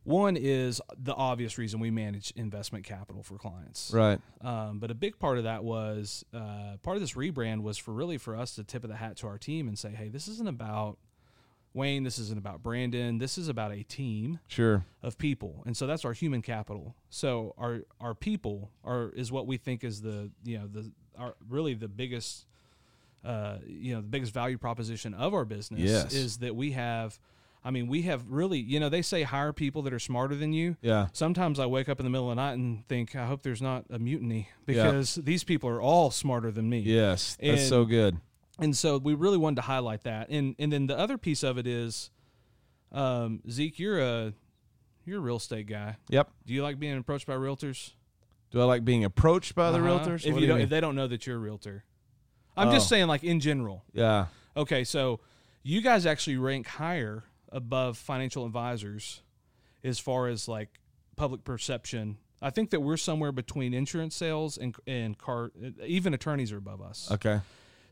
[0.06, 3.92] One is the obvious reason we manage investment capital for clients.
[3.94, 4.20] Right.
[4.42, 7.92] Um, but a big part of that was uh, part of this rebrand was for
[7.92, 10.28] really for us to tip of the hat to our team and say, hey, this
[10.28, 10.98] isn't about
[11.74, 12.04] Wayne.
[12.04, 13.18] This isn't about Brandon.
[13.18, 14.86] This is about a team Sure.
[15.04, 16.96] of people, and so that's our human capital.
[17.10, 21.36] So our our people are is what we think is the you know the our
[21.50, 22.46] really the biggest
[23.26, 26.14] uh, you know the biggest value proposition of our business Yes.
[26.14, 27.20] is that we have.
[27.66, 30.54] I mean, we have really, you know, they say hire people that are smarter than
[30.54, 30.78] you.
[30.82, 31.08] Yeah.
[31.14, 33.62] Sometimes I wake up in the middle of the night and think, I hope there's
[33.62, 36.80] not a mutiny because these people are all smarter than me.
[36.82, 37.36] Yes.
[37.42, 38.18] That's And- so good.
[38.60, 40.30] And so we really wanted to highlight that.
[40.30, 42.10] And and then the other piece of it is,
[42.92, 44.34] um, Zeke, you're a
[45.06, 45.98] you're a real estate guy.
[46.10, 46.30] Yep.
[46.46, 47.92] Do you like being approached by realtors?
[48.52, 49.88] Do I like being approached by the Uh-huh.
[49.88, 50.26] realtors?
[50.26, 50.64] If What you don't, mean?
[50.64, 51.84] if they don't know that you're a realtor,
[52.56, 52.90] I'm just Oh.
[52.96, 53.84] saying, like in general.
[53.94, 54.28] yeah.
[54.56, 55.20] Okay, so
[55.64, 59.24] you guys actually rank higher above financial advisors
[59.84, 60.80] as far as like
[61.16, 62.18] public perception.
[62.42, 65.52] I think that we're somewhere between insurance sales and and car.
[65.84, 67.10] Even attorneys are above us.
[67.12, 67.40] Okay.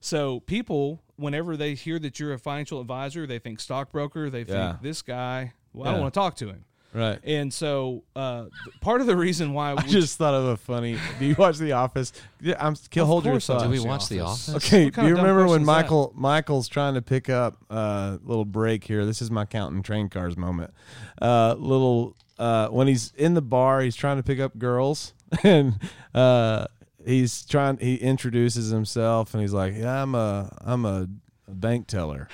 [0.01, 4.29] So people, whenever they hear that you're a financial advisor, they think stockbroker.
[4.29, 4.75] They think Yeah.
[4.81, 5.53] this guy.
[5.71, 6.65] Well, I don't want to talk to him.
[6.93, 7.19] Right.
[7.23, 8.45] And so uh,
[8.79, 10.97] part of the reason why I we just thought of a funny.
[11.17, 12.13] Do you watch The Office?
[12.39, 13.05] Yeah, I'm kill.
[13.05, 13.61] Of Hold your course I thought.
[13.63, 14.49] Did we watch The Office.
[14.49, 14.65] Office?
[14.67, 15.71] Okay, do you remember when question that?
[15.71, 19.05] Michael Michael's trying to pick up a uh, little break here?
[19.05, 20.71] This is my counting train cars moment.
[21.19, 25.79] Uh, little uh, when he's in the bar, he's trying to pick up girls, and
[26.13, 26.67] uh,
[27.03, 27.77] he's trying.
[27.77, 31.07] He introduces himself, and he's like, "Yeah, I'm a I'm a,
[31.47, 32.27] a bank teller."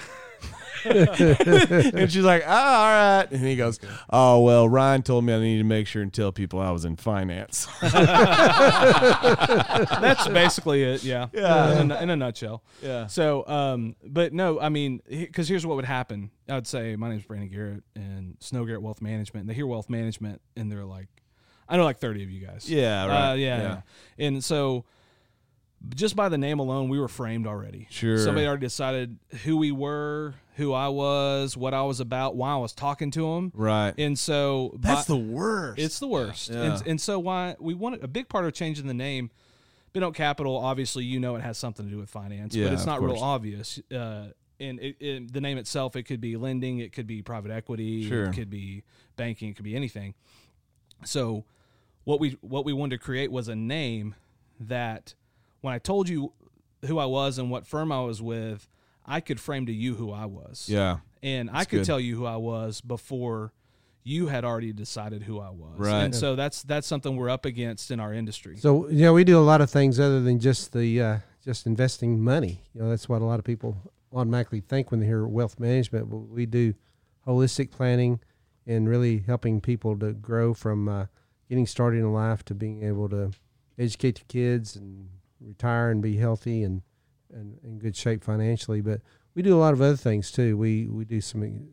[0.86, 5.40] and she's like, "Oh, all right." And he goes, "Oh well, Ryan told me I
[5.40, 7.68] need to make sure and tell people I was in finance."
[8.90, 11.04] that's basically it.
[11.04, 11.28] Yeah.
[11.34, 11.82] Yeah.
[11.82, 12.64] In, a- in a nutshell.
[12.82, 13.08] yeah.
[13.08, 16.32] So, um, but no, I mean, because here's what would happen.
[16.48, 19.42] I would say, my name's Brandon Garrett and Snow Garrett Wealth Management.
[19.44, 21.08] And they hear wealth management and they're like,
[21.68, 22.70] I know like 30 of you guys.
[22.70, 23.06] Yeah.
[23.06, 23.32] Right.
[23.32, 23.82] Uh, yeah, Yeah.
[24.18, 24.26] yeah.
[24.28, 24.86] And so,
[25.96, 27.88] just by the name alone, we were framed already.
[27.90, 28.18] Sure.
[28.18, 32.58] Somebody already decided who we were, who I was, what I was about, why I
[32.58, 33.52] was talking to them.
[33.56, 33.94] Right.
[33.98, 35.80] And so, That's by- the worst.
[35.80, 36.50] it's the worst.
[36.50, 36.62] Yeah.
[36.64, 39.32] And, and so why we wanted a big part of changing the name.
[39.94, 42.86] BentOak Capital, obviously, you know it has something to do with finance, Yeah, but it's
[42.86, 43.80] not real obvious.
[43.92, 44.28] Uh,
[44.60, 48.08] and it, it, the name itself, it could be lending, it could be private equity,
[48.08, 48.26] Sure.
[48.26, 48.84] it could be
[49.16, 50.14] banking, it could be anything.
[51.06, 51.46] So,
[52.04, 54.14] what we what we wanted to create was a name
[54.60, 55.16] that,
[55.62, 56.34] when I told you
[56.86, 58.68] who I was and what firm I was with,
[59.06, 60.98] I could frame to you who I was yeah.
[61.24, 61.86] and I could good.
[61.86, 63.54] tell you who I was before
[64.04, 65.78] you had already decided who I was.
[65.78, 66.04] Right.
[66.04, 68.58] And so that's that's something we're up against in our industry.
[68.58, 71.66] So you know, we do a lot of things other than just the uh, just
[71.66, 72.64] investing money.
[72.74, 73.78] You know, that's what a lot of people
[74.14, 76.10] automatically think when they hear wealth management.
[76.10, 76.74] But we do
[77.28, 78.20] holistic planning
[78.66, 81.06] and really helping people to grow from uh,
[81.50, 83.32] getting started in life to being able to
[83.78, 86.82] educate the kids and retire and be healthy and,
[87.34, 88.82] and in good shape financially.
[88.82, 89.02] But
[89.36, 90.58] we do a lot of other things too.
[90.58, 91.68] We we do some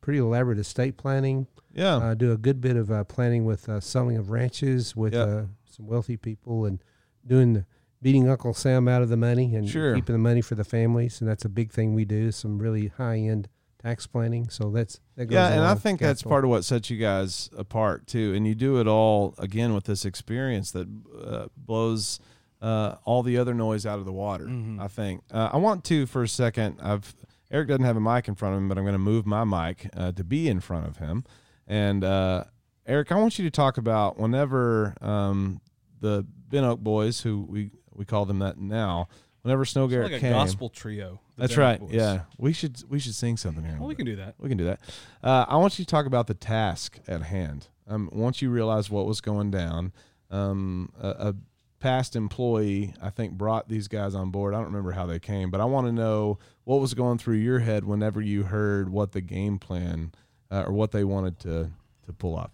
[0.00, 1.96] pretty elaborate estate planning Yeah.
[1.96, 5.20] uh, do a good bit of uh, planning with uh, selling of ranches with Yeah.
[5.22, 6.82] uh, some wealthy people and
[7.26, 7.66] doing the
[8.00, 9.94] beating Uncle Sam out of the money and Sure.
[9.94, 12.30] keeping the money for the families, and that's a big thing we do.
[12.32, 13.48] Some really high end
[13.82, 16.90] tax planning, so that's that goes yeah, and I think that's part of what sets
[16.90, 18.32] you guys apart too.
[18.34, 20.88] And you do it all again with this experience that
[21.22, 22.18] uh, blows
[22.60, 24.46] uh, all the other noise out of the water.
[24.46, 24.80] Mhm.
[24.80, 25.22] I think.
[25.30, 26.78] Uh, I want to for a second.
[26.82, 27.14] I've
[27.50, 29.42] Eric doesn't have a mic in front of him, but I'm going to move my
[29.44, 31.24] mic uh, to be in front of him.
[31.66, 32.44] And uh,
[32.86, 35.60] Eric, I want you to talk about whenever um,
[36.00, 39.08] the Ben Oak boys, who we we call them that now,
[39.42, 40.32] whenever Snow It's Garrett like a came.
[40.32, 41.20] gospel trio.
[41.36, 41.80] That's BentOak right.
[41.80, 41.92] Boys.
[41.92, 43.76] Yeah, we should we should sing something here.
[43.78, 44.34] Well, we can do that.
[44.38, 44.80] We can do that.
[45.22, 47.68] Uh, I want you to talk about the task at hand.
[47.86, 49.92] Um, once you realize what was going down,
[50.30, 51.34] um, a, a
[51.80, 54.54] past employee, I think, brought these guys on board.
[54.54, 57.36] I don't remember how they came, but I want to know what was going through
[57.36, 60.12] your head whenever you heard what the game plan
[60.50, 61.70] uh, or what they wanted to
[62.06, 62.50] to pull off.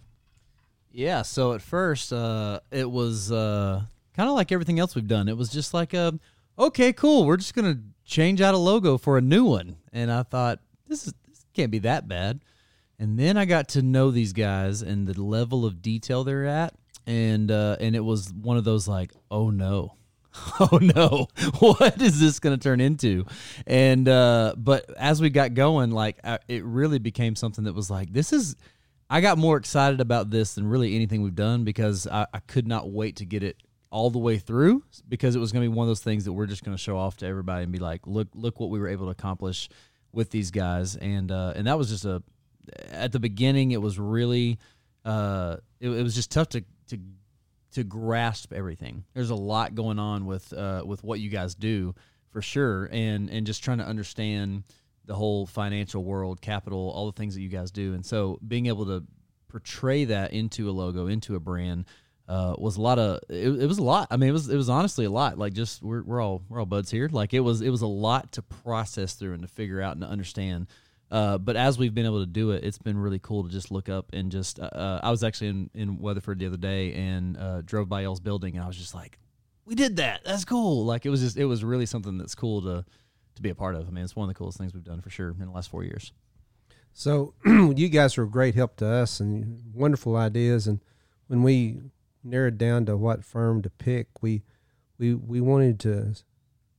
[0.91, 3.83] Yeah, so at first, uh, it was uh,
[4.15, 5.27] kind of like everything else we've done.
[5.27, 6.17] It was just like a,
[6.57, 7.25] okay, cool.
[7.25, 11.07] We're just gonna change out a logo for a new one, and I thought this
[11.07, 12.41] is this can't be that bad.
[12.97, 16.75] And then I got to know these guys and the level of detail they're at,
[17.05, 19.95] and uh, and it was one of those like, oh no,
[20.59, 21.27] oh no,
[21.59, 23.25] what is this going to turn into?
[23.67, 27.89] And uh, but as we got going, like I, it really became something that was
[27.89, 28.55] like, this is.
[29.07, 32.67] I got more excited about this than really anything we've done because I, I could
[32.67, 33.55] not wait to get it
[33.91, 36.33] all the way through because it was going to be one of those things that
[36.33, 38.79] we're just going to show off to everybody and be like, look, look what we
[38.79, 39.69] were able to accomplish
[40.11, 42.23] with these guys, and uh, and that was just a
[42.89, 44.57] at the beginning it was really
[45.03, 46.63] uh, it, it was just tough to
[47.75, 49.03] to grasp everything.
[49.13, 51.93] There's a lot going on with uh, with what you guys do
[52.29, 54.63] for sure, and and just trying to understand
[55.05, 57.93] the whole financial world, capital, all the things that you guys do.
[57.93, 59.03] And so being able to
[59.49, 61.85] portray that into a logo, into a brand,
[62.27, 64.07] uh, was a lot of it, it was a lot.
[64.09, 65.37] I mean, it was it was honestly a lot.
[65.37, 67.09] Like just we're we're all we're all buds here.
[67.11, 70.01] Like it was it was a lot to process through and to figure out and
[70.01, 70.67] to understand.
[71.11, 73.71] Uh, but as we've been able to do it, it's been really cool to just
[73.71, 74.59] look up and just.
[74.59, 78.01] Uh, uh I was actually in, in Weatherford the other day and uh, drove by
[78.01, 79.19] y'all's building, and I was just like,
[79.65, 80.21] "We did that.
[80.25, 82.85] That's cool." Like it was just it was really something that's cool to
[83.35, 83.87] to be a part of.
[83.87, 85.69] I mean, it's one of the coolest things we've done for sure in the last
[85.69, 86.11] four years.
[86.93, 90.65] So you guys were a great help to us and wonderful ideas.
[90.65, 90.79] And
[91.27, 91.81] when we
[92.23, 94.43] narrowed down to what firm to pick, we
[94.97, 96.15] we we wanted to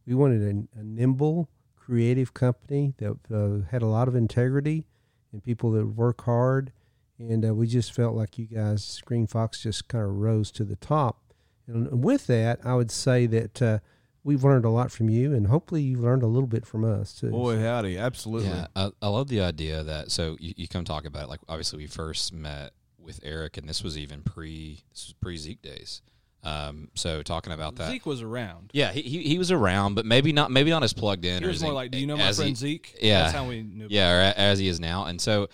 [0.06, 1.48] we wanted a, a nimble,
[1.86, 4.86] creative company that uh, had a lot of integrity
[5.32, 6.72] and people that work hard.
[7.18, 10.76] And uh, we just felt like you guys, GreenFox, just kind of rose to the
[10.76, 11.32] top.
[11.66, 13.62] And with that, I would say that.
[13.62, 13.78] Uh,
[14.26, 17.14] we've learned a lot from you, and hopefully you've learned a little bit from us
[17.14, 17.30] too.
[17.30, 18.48] Boy, howdy, absolutely.
[18.48, 20.10] Yeah, I, I love the idea that.
[20.10, 21.28] So you, you come talk about it.
[21.28, 25.36] Like obviously, we first met with Eric, and this was even pre this was pre
[25.36, 26.02] Zeke days.
[26.46, 28.70] Um, so talking about that, Zeke was around.
[28.72, 31.42] Yeah, he, he, he was around, but maybe not maybe not as plugged in.
[31.42, 33.48] He was more he, like, "Do you know my friend he, Zeke?" Yeah, that's how
[33.48, 33.88] we knew.
[33.90, 35.48] Yeah, as he is now, and so,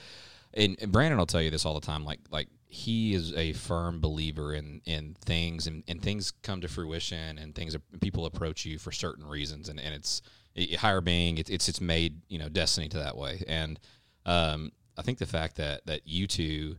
[0.52, 2.04] and, and Brandon will tell you this all the time.
[2.04, 6.68] Like like he is a firm believer in in things and, and things come to
[6.68, 10.22] fruition and things people approach you for certain reasons and, and it's
[10.54, 13.78] it, higher being it's, it's it's made you know destiny to that way and
[14.24, 16.76] um, I think the fact that that you two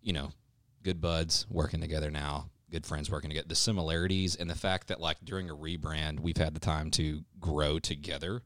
[0.00, 0.30] you know
[0.84, 5.00] good buds working together now good friends working together the similarities and the fact that
[5.00, 8.42] like during a rebrand we've had the time to grow together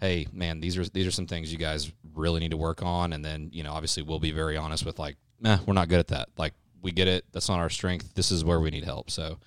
[0.00, 3.12] hey man these are these are some things you guys really need to work on
[3.12, 5.98] and then you know obviously we'll be very honest with like nah, we're not good
[5.98, 6.28] at that.
[6.36, 7.24] Like we get it.
[7.32, 8.14] That's not our strength.
[8.14, 9.10] This is where we need help.
[9.10, 9.38] So,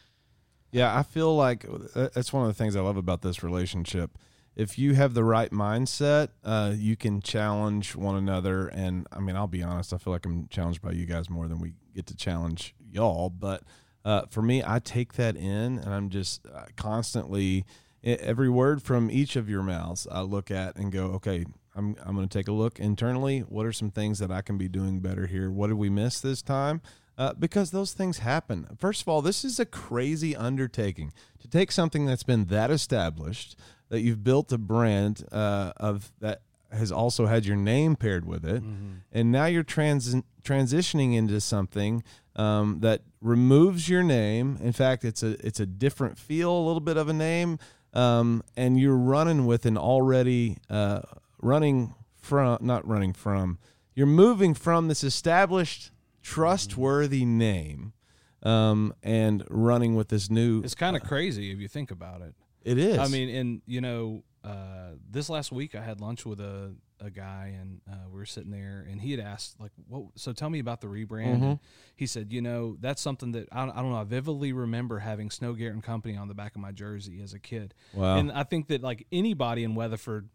[0.71, 4.17] yeah, I feel like uh, that's one of the things I love about this relationship.
[4.55, 8.67] If you have the right mindset, uh, you can challenge one another.
[8.67, 11.47] And I mean, I'll be honest, I feel like I'm challenged by you guys more
[11.47, 13.29] than we get to challenge y'all.
[13.29, 13.63] But
[14.05, 17.65] uh, for me, I take that in and I'm just uh, constantly,
[18.03, 22.15] every word from each of your mouths, I look at and go, okay, I'm I'm
[22.15, 23.39] going to take a look internally.
[23.39, 25.49] What are some things that I can be doing better here?
[25.49, 26.81] What did we miss this time?
[27.17, 28.67] Uh, because those things happen.
[28.79, 33.55] First of all, this is a crazy undertaking to take something that's been that established,
[33.89, 38.43] that you've built a brand uh, of that has also had your name paired with
[38.43, 38.93] it, mm-hmm.
[39.11, 42.03] and now you're trans- transitioning into something
[42.35, 44.57] um, that removes your name.
[44.61, 47.59] In fact, it's a it's a different feel, a little bit of a name,
[47.93, 51.01] um, and you're running with an already uh,
[51.41, 53.59] running from not running from
[53.95, 55.91] you're moving from this established
[56.21, 57.93] trustworthy name
[58.43, 62.21] um, and running with this new it's kind of uh, crazy if you think about
[62.21, 62.33] it.
[62.63, 62.97] It is.
[62.97, 67.11] I mean and you know uh, this last week i had lunch with a, a
[67.11, 70.49] guy and uh, we were sitting there and he had asked like what so tell
[70.49, 71.53] me about the rebrand mm-hmm.
[71.95, 75.29] he said you know that's something that I, I don't know i vividly remember having
[75.29, 78.17] snow garrett and company on the back of my jersey as a kid wow.
[78.17, 80.29] and i think that like anybody in weatherford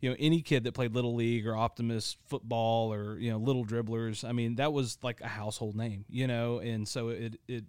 [0.00, 3.64] you know any kid that played little league or Optimist football or you know little
[3.64, 4.28] dribblers.
[4.28, 7.64] I mean that was like a household name, you know, and so it it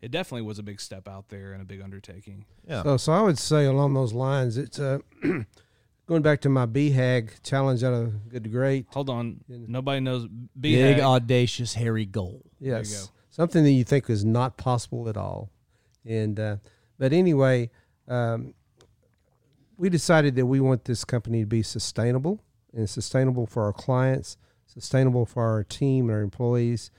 [0.00, 2.44] it definitely was a big step out there and a big undertaking.
[2.66, 2.82] Yeah.
[2.82, 4.98] So so I would say along those lines, it's uh,
[6.08, 8.86] going back to my BHAG challenge out of good to great.
[8.90, 10.60] Hold on, nobody knows BHAG.
[10.60, 12.42] Big audacious hairy goal.
[12.58, 15.50] Yes, something that you think is not possible at all,
[16.04, 16.56] and uh,
[16.98, 17.70] but anyway.
[18.08, 18.54] Um,
[19.76, 22.42] we decided that we want this company to be sustainable
[22.74, 26.90] and sustainable for our clients, sustainable for our team and our employees.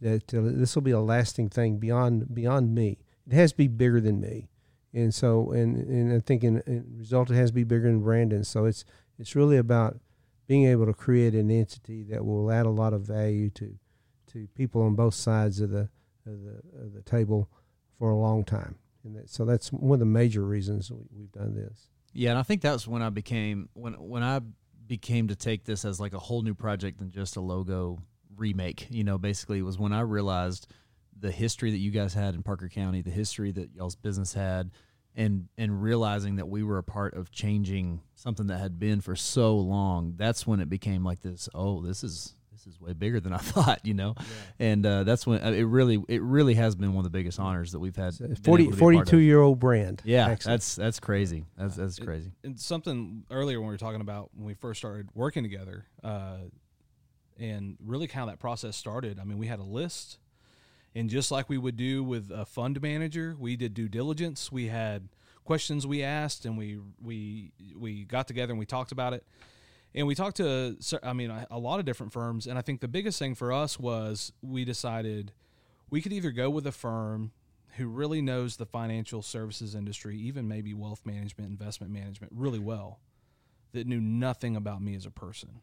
[0.00, 2.98] That uh, this will be a lasting thing beyond beyond me.
[3.26, 4.48] It has to be bigger than me,
[4.92, 8.00] and so and and I think in, in result it has to be bigger than
[8.00, 8.44] Brandon.
[8.44, 8.84] So it's
[9.18, 9.98] it's really about
[10.46, 13.74] being able to create an entity that will add a lot of value to
[14.32, 15.88] to people on both sides of the
[16.26, 17.48] of the, of the table
[17.98, 18.76] for a long time.
[19.04, 21.88] And that, so that's one of the major reasons we, we've done this.
[22.12, 24.40] Yeah, and I think that's when I became when when I
[24.86, 27.98] became to take this as like a whole new project than just a logo
[28.36, 28.86] remake.
[28.90, 30.66] You know, basically, it was when I realized
[31.20, 34.70] the history that you guys had in Parker County, the history that y'all's business had,
[35.14, 39.16] and and realizing that we were a part of changing something that had been for
[39.16, 40.14] so long.
[40.16, 41.48] That's when it became like this.
[41.54, 44.24] Oh, this is this is way bigger than I thought, you know, yeah.
[44.58, 47.38] and uh, that's when uh, it really it really has been one of the biggest
[47.38, 48.14] honors that we've had.
[48.44, 50.02] 40, 42 year old brand.
[50.04, 50.54] Yeah, Excellent.
[50.54, 51.44] that's that's crazy.
[51.56, 52.32] That's that's crazy.
[52.42, 55.86] It, and something earlier when we were talking about when we first started working together,
[56.02, 56.38] uh,
[57.38, 59.18] and really kind of that process started.
[59.18, 60.18] I mean, we had a list,
[60.98, 64.50] and just like we would do with a fund manager, we did due diligence.
[64.50, 65.08] We had
[65.44, 69.24] questions we asked, and we we we got together and we talked about it.
[69.94, 72.48] And we talked to i mean a, lot of different firms.
[72.48, 75.32] And i think the biggest thing for us was we decided
[75.88, 77.30] we could either go with a firm
[77.76, 82.98] who really knows the financial services industry even maybe wealth management investment management really well
[83.70, 85.60] that knew nothing about me as a person.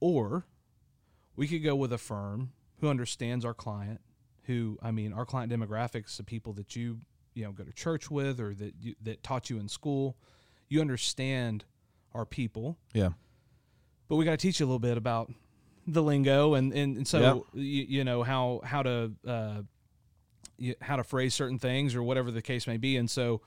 [0.00, 0.46] Or
[1.36, 4.00] we could go with a firm who understands our client
[4.50, 6.98] who i mean our client demographics the people that you
[7.34, 10.16] you know go to church with or that you, that taught you in school
[10.68, 11.64] you understand
[12.14, 13.10] our people Yeah.
[14.08, 15.30] but we got to teach you a little bit about
[15.86, 17.36] the lingo and and, and so Yep.
[17.54, 19.62] you, you know how how to uh,
[20.58, 23.40] y- how to phrase certain things or whatever the case may be and so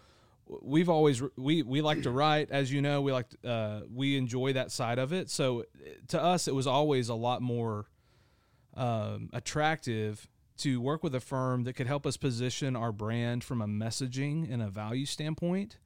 [0.62, 4.18] we've always we we like to write as you know we like to, uh, we
[4.18, 5.64] enjoy that side of it so
[6.08, 7.86] to us it was always a lot more
[8.76, 10.28] um, attractive
[10.58, 14.52] to work with a firm that could help us position our brand from a messaging
[14.52, 15.78] and a value standpoint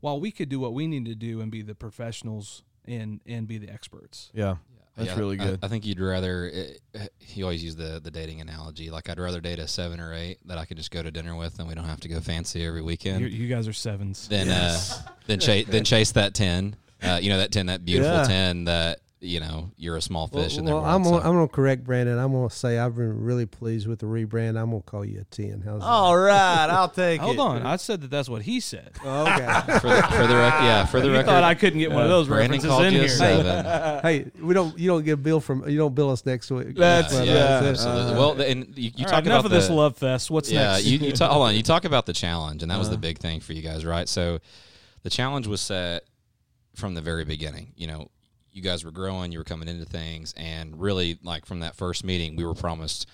[0.00, 3.46] while we could do what we need to do and be the professionals and and
[3.48, 4.56] be the experts Yeah.
[4.96, 5.58] That's Yeah, really good.
[5.62, 6.50] I, think you'd rather.
[6.94, 7.00] Uh,
[7.34, 8.88] you always use the the dating analogy.
[8.88, 11.36] Like I'd rather date a seven or eight that I could just go to dinner
[11.36, 13.20] with, and we don't have to go fancy every weekend.
[13.20, 14.78] you, you guys are sevens Than uh,
[15.26, 16.76] than chase than chase that ten.
[17.02, 18.24] Uh, you know that ten, that beautiful Yeah.
[18.24, 20.94] ten that you know you're a small Well, fish in their well, world.
[20.94, 22.18] I'm so- gonna, I'm gonna correct Brandon.
[22.18, 24.60] I'm gonna say I've been really pleased with the rebrand.
[24.60, 25.62] I'm gonna call you a ten.
[25.64, 25.86] How's that?
[25.86, 27.38] All right, I'll take hold it.
[27.38, 29.78] Hold on i said that that's what he said Oh, okay.
[29.80, 31.26] for the, for the rec- yeah for the you record.
[31.26, 34.00] thought i couldn't get one of those Brandon references called in you a here seven.
[34.02, 34.78] hey, we don't.
[34.78, 35.66] You don't get a bill from.
[35.68, 36.74] You don't bill us next week.
[36.76, 37.60] That's- Well, yeah, yeah.
[37.60, 37.88] that's it.
[37.88, 38.14] absolutely.
[38.18, 40.84] well, and you, you talk right, enough about of this love fest what's yeah, next
[40.84, 41.54] you, you talk, hold on.
[41.54, 42.96] You talk about the challenge, and that was Uh-huh.
[42.96, 44.08] the big thing for you guys, right?
[44.08, 44.40] So,
[45.04, 46.04] the challenge was set
[46.74, 47.72] from the very beginning.
[47.76, 48.08] You know,
[48.56, 52.02] you guys were growing, you were coming into things, and really, like from that first
[52.04, 53.06] meeting, we were promised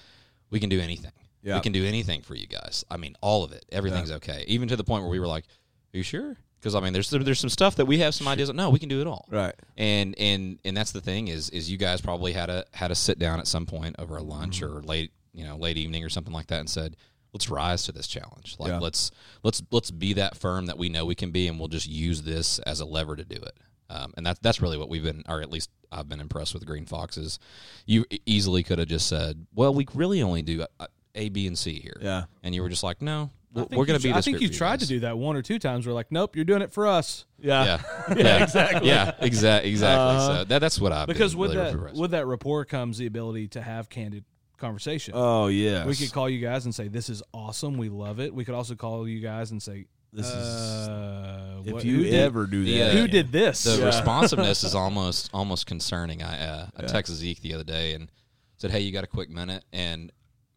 [0.51, 1.13] we can do anything.
[1.43, 1.57] Yeah.
[1.57, 2.85] We can do anything for you guys.
[2.91, 3.65] I mean, all of it.
[3.73, 4.45] Everything's okay.
[4.47, 5.45] Even to the point where we were like,
[5.93, 8.53] "Are you sure?" Because I mean, there's there's some stuff that we have some ideas.
[8.53, 9.55] No, we can do it all Right.
[9.77, 12.95] and and and that's the thing is is you guys probably had a had a
[12.95, 14.77] sit down at some point over a lunch Mm-hmm.
[14.79, 16.95] or late you know late evening or something like that and said
[17.33, 18.79] let's rise to this challenge like Yeah.
[18.79, 19.11] let's
[19.43, 22.23] let's let's be that firm that we know we can be and we'll just use
[22.23, 23.57] this as a lever to do it
[23.93, 26.65] um, and that's that's really what we've been or at least I've been impressed with
[26.67, 27.39] Green Foxes
[27.87, 31.59] you easily could have just said well we really only do uh, A B and
[31.59, 32.25] C here Yeah.
[32.43, 34.55] and you were just like no we're, we're going to be I think you for
[34.55, 35.87] tried to do that one or two times.
[35.87, 37.27] We're like, nope, you're doing it for us.
[37.39, 37.83] Yeah.
[38.09, 40.37] yeah yeah exactly yeah exactly exactly Uh-huh.
[40.39, 42.97] so that, that's what I've Because been with really that impressed with that rapport comes
[42.97, 44.25] the ability to have candid
[44.57, 45.13] conversation.
[45.15, 48.33] Oh yeah, we could call you guys and say this is awesome, we love it.
[48.35, 52.15] We could also call you guys and say This is uh, if what- you did-
[52.15, 52.89] ever do that.
[52.91, 53.65] uh, who did this?
[53.65, 53.87] the Yeah.
[53.87, 56.23] responsiveness is almost almost concerning.
[56.23, 56.89] I uh, I Yeah.
[56.89, 58.11] texted Zeke the other day and
[58.59, 60.13] said, "Hey, you got a quick minute?" And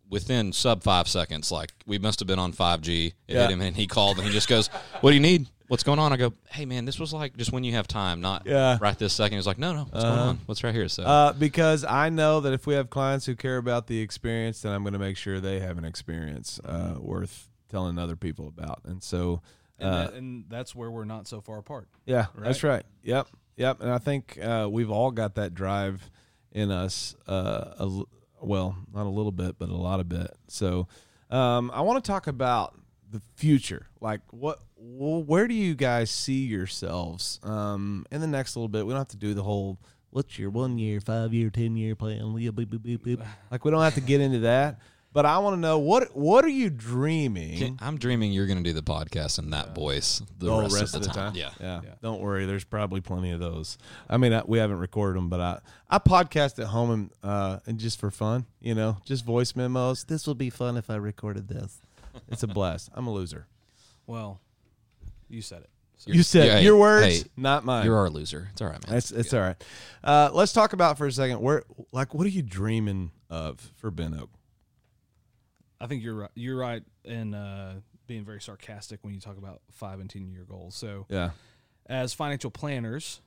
[0.09, 3.13] within sub five seconds, like we must have been on five G.
[3.27, 3.41] It Yeah.
[3.43, 4.67] hit him, and he called and he just goes,
[4.99, 5.47] "What do you need?
[5.69, 8.19] What's going on?" I go, "Hey, man, this was like just when you have time,
[8.19, 8.77] not Yeah.
[8.81, 9.37] right this second.
[9.37, 10.29] He's like, "No, no, what's going Uh-huh.
[10.31, 10.39] on?
[10.47, 13.55] What's right here?" So Uh, because I know that if we have clients who care
[13.57, 17.47] about the experience, then I'm going to make sure they have an experience uh, worth
[17.75, 18.79] telling other people about.
[18.85, 19.41] And so,
[19.79, 21.89] and, uh, that, and that's where we're not so far apart.
[22.05, 22.83] yeah, that's right.
[23.03, 23.81] Yep, yep.
[23.81, 26.09] And I think uh, we've all got that drive
[26.53, 27.15] in us.
[27.27, 28.03] Uh, a
[28.41, 30.31] well, not a little bit, but a lot of bit.
[30.47, 30.87] So,
[31.29, 32.79] um, I want to talk about
[33.11, 33.87] the future.
[33.99, 38.85] Like, what, wh- where do you guys see yourselves um, in the next little bit?
[38.85, 39.79] We don't have to do the whole.
[40.11, 42.33] What's your one year, five year, ten year plan?
[42.33, 44.79] Like, we don't have to get into that.
[45.15, 47.79] But I want to know what what are you dreaming?
[47.81, 51.03] I'm dreaming you're going to do the podcast in that voice the Oh, rest, of
[51.03, 51.35] the, time.
[51.35, 51.51] Yeah.
[51.61, 51.79] Yeah.
[51.85, 52.45] yeah, Don't worry.
[52.45, 53.77] There's probably plenty of those.
[54.09, 55.59] I mean, I, we haven't recorded them, but I
[55.89, 60.03] I podcast at home and uh and just for fun, you know, just voice memos.
[60.03, 61.79] This will be fun if I recorded this.
[62.27, 62.89] It's a blast.
[62.93, 63.47] I'm a loser.
[64.07, 64.41] Well,
[65.29, 65.69] you said it.
[65.95, 67.85] So You said yeah, your words, hey, not mine.
[67.85, 68.49] You're our loser.
[68.51, 68.97] It's all right, man.
[68.97, 69.63] It's it's all right.
[70.03, 71.39] Uh, let's talk about for a second.
[71.39, 71.63] Where
[71.93, 74.27] like what are you dreaming of for BentOak?
[75.79, 76.31] I think you're right.
[76.35, 77.75] You're right in uh,
[78.07, 80.75] being very sarcastic when you talk about five and ten year goals.
[80.75, 81.31] So Yeah.
[81.87, 83.21] as financial planners,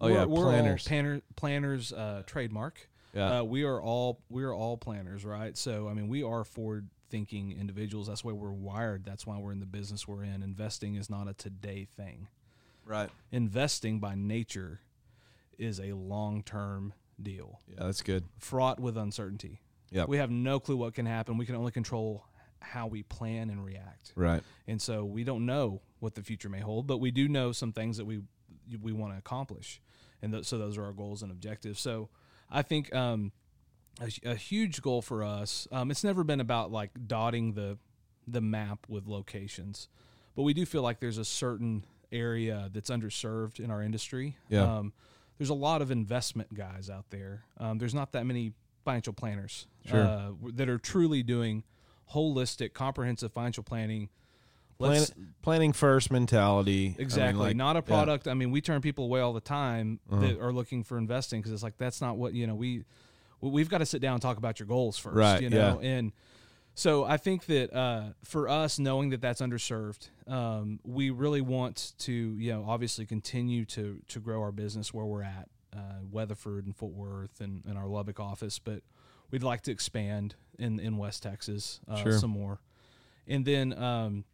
[0.00, 0.86] Oh yeah, we're, we're planners.
[0.86, 2.88] planner, planners uh, trademark.
[3.14, 3.38] Yeah.
[3.40, 5.56] Uh, we are all we are all planners, right?
[5.56, 8.08] So I mean, we are forward thinking individuals.
[8.08, 9.04] That's why we're wired.
[9.04, 10.42] That's why we're in the business we're in.
[10.42, 12.28] Investing is not a today thing.
[12.84, 13.08] right.
[13.32, 14.80] Investing by nature
[15.56, 18.24] is a long term deal, Yeah, that's good.
[18.38, 19.60] fraught with uncertainty.
[19.90, 20.08] Yep.
[20.08, 21.38] We have no clue what can happen.
[21.38, 22.24] We can only control
[22.60, 24.12] how we plan and react.
[24.16, 24.42] Right.
[24.66, 27.72] And so we don't know what the future may hold, but we do know some
[27.72, 28.22] things that we
[28.82, 29.80] we want to accomplish,
[30.20, 31.80] and th- so those are our goals and objectives.
[31.80, 32.08] So
[32.50, 33.30] I think um,
[34.00, 35.68] a, a huge goal for us.
[35.70, 37.78] Um, it's never been about like dotting the
[38.26, 39.88] the map with locations,
[40.34, 44.36] but we do feel like there's a certain area that's underserved in our industry.
[44.48, 44.78] Yeah.
[44.78, 44.92] Um,
[45.38, 47.44] there's a lot of investment guys out there.
[47.58, 48.52] Um, there's not that many
[48.86, 50.00] financial planners Sure.
[50.02, 51.64] uh, that are truly doing
[52.14, 54.08] holistic, comprehensive financial planning.
[54.78, 55.04] Plan,
[55.42, 56.86] planning first mentality.
[56.86, 57.80] I mean, exactly like- not a yeah.
[57.82, 58.28] product.
[58.28, 60.20] I mean, we turn people away all the time Uh-huh.
[60.20, 62.54] that are looking for investing because it's like that's not what you know.
[62.54, 62.84] We
[63.40, 65.78] we- we've got to sit down and talk about your goals first, Right, You know,
[65.80, 66.12] and
[66.74, 71.92] so I think that uh, for us, knowing that that's underserved, um, we really want
[72.00, 76.64] to, you know, obviously continue to to grow our business where we're at, uh, Weatherford
[76.66, 78.82] and Fort Worth and, and our Lubbock office, but
[79.30, 82.12] we'd like to expand in in West Texas uh, Sure.
[82.12, 82.60] some more,
[83.28, 84.24] and then um,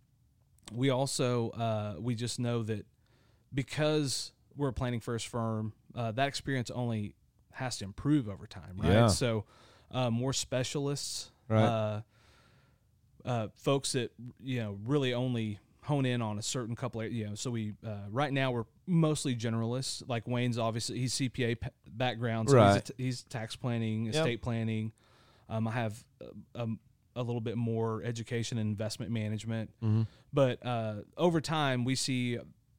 [0.73, 2.87] we also uh, we just know that
[3.53, 7.15] because we're a planning first firm, uh, that experience only
[7.53, 8.93] has to improve over time, right?
[8.93, 9.07] Yeah.
[9.09, 9.45] So
[9.91, 11.65] uh, more specialists, Right.
[11.65, 12.01] uh,
[13.25, 14.13] uh, folks that
[14.43, 17.35] you know really only hone in on a certain couple of you know.
[17.35, 20.03] So we uh, right now we're mostly generalists.
[20.09, 22.85] Like Wayne's obviously he's CPA p- background, so he's, Right.
[22.85, 24.15] t- he's tax planning, Yep.
[24.15, 24.93] estate planning.
[25.49, 26.79] Um, I have uh, um,
[27.15, 29.71] a little bit more education and investment management.
[29.83, 30.03] Mm-hmm.
[30.33, 32.39] But uh, over time, we see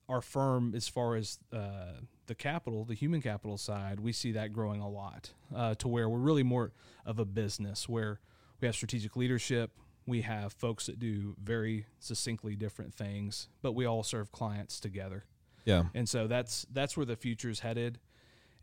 [0.09, 1.93] our firm, as far as uh,
[2.25, 6.09] the capital, the human capital side, we see that growing a lot uh, to where
[6.09, 6.71] we're really more
[7.05, 8.19] of a business where
[8.59, 9.71] we have strategic leadership.
[10.05, 15.23] We have folks that do very succinctly different things, but we all serve clients together
[15.65, 15.83] Yeah.
[15.93, 17.99] and so that's that's where the future is headed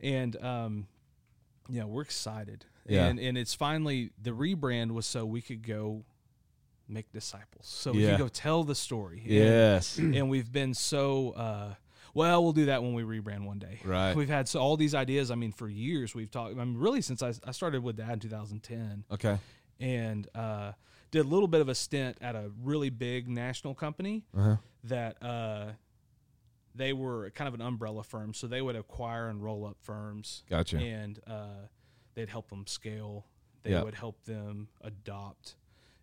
[0.01, 0.86] and um
[1.68, 3.07] know we're excited Yeah.
[3.07, 6.05] and and it's finally the rebrand was so we could go
[6.88, 8.11] make disciples so we Yeah.
[8.12, 9.99] could go tell the story And- Yes.
[9.99, 11.74] and, we've been so uh
[12.12, 14.16] well we'll do that when we rebrand one day Right.
[14.16, 17.01] we've had so all these ideas i mean for years we've talked i mean really
[17.03, 19.38] since i, I started with that in 2010 Okay.
[19.81, 20.72] And uh
[21.11, 24.57] did a little bit of a stint at a really big national company Uh-huh.
[24.85, 25.72] that uh,
[26.72, 30.45] they were kind of an umbrella firm, so they would acquire and roll up firms,
[30.49, 30.78] Gotcha.
[30.78, 31.66] and uh,
[32.14, 33.26] they'd help them scale.
[33.64, 33.83] They Yeah.
[33.83, 35.57] would help them adopt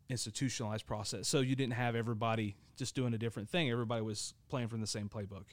[0.10, 1.28] institutionalized process.
[1.28, 3.70] So you didn't have everybody just doing a different thing.
[3.70, 5.46] Everybody was playing from the same playbook.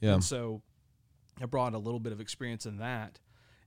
[0.00, 0.14] Yeah.
[0.14, 0.62] And so
[1.40, 3.18] I brought a little bit of experience in that,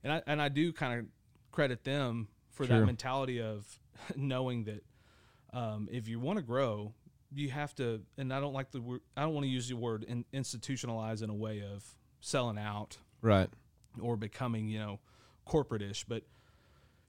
[0.02, 1.06] and I and I do kind of
[1.52, 2.80] credit them for Sure.
[2.80, 3.78] that mentality of
[4.16, 4.84] knowing that
[5.52, 6.92] um, if you want to grow,
[7.32, 8.00] you have to.
[8.18, 9.00] And I don't like the word.
[9.16, 11.84] I don't want to use the word in, institutionalize in a way of
[12.20, 13.48] selling out Right.
[14.00, 15.00] or becoming you know
[15.44, 16.22] corporate-ish, but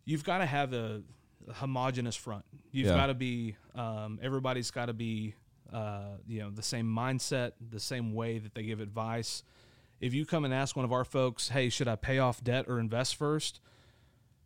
[0.03, 1.01] you've got to have a,
[1.47, 2.43] a homogenous front.
[2.71, 2.95] You've Yeah.
[2.95, 5.35] got to be um, everybody's got to be
[5.73, 9.43] uh, you know the same mindset, the same way that they give advice.
[10.01, 12.65] If you come and ask one of our folks, "Hey, should I pay off debt
[12.67, 13.59] or invest first?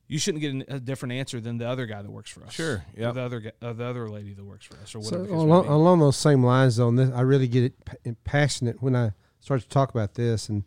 [0.10, 2.52] You shouldn't get a different answer than the other guy that works for us.
[2.52, 3.12] Sure, yeah.
[3.12, 5.22] the other uh, the other lady that works for us, or whatever.
[5.22, 8.12] the case may along, along those same lines, though, this, I really get it pa-
[8.24, 10.64] passionate when I start to talk about this and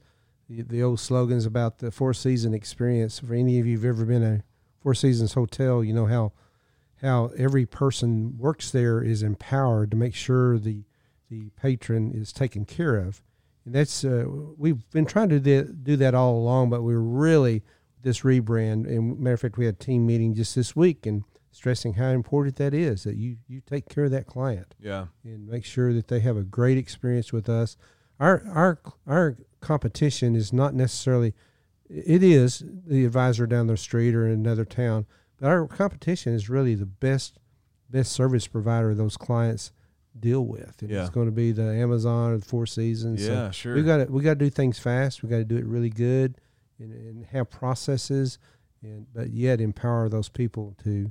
[0.49, 3.19] the, the old slogans about the Four Season experience.
[3.19, 4.45] For any of you who've ever been a
[4.81, 6.33] Four Seasons hotel, you know how
[7.03, 10.85] how every person works there is empowered to make sure the
[11.29, 13.23] the patron is taken care of.
[13.65, 14.25] And that's uh,
[14.57, 17.65] we've been trying to do that all along, but we're really
[18.03, 18.87] this rebrand.
[18.87, 22.09] And matter of fact, we had a team meeting just this week and stressing how
[22.09, 25.07] important that is that you you take care of that client Yeah.
[25.25, 27.77] and make sure that they have a great experience with us.
[28.19, 31.35] Our our our competition is not necessarily
[31.89, 35.05] it is the advisor down the street or in another town,
[35.39, 37.39] but our competition is really the best
[37.91, 39.73] best service provider those clients
[40.19, 40.81] deal with.
[40.81, 41.03] And Yeah.
[41.03, 43.25] It's going to be the Amazon or the Four Seasons.
[43.25, 43.75] So Yeah, sure.
[43.75, 45.23] we got to we got to do things fast.
[45.23, 46.37] We got to do it really good
[46.83, 48.39] and, and have processes,
[48.83, 51.11] and but yet empower those people to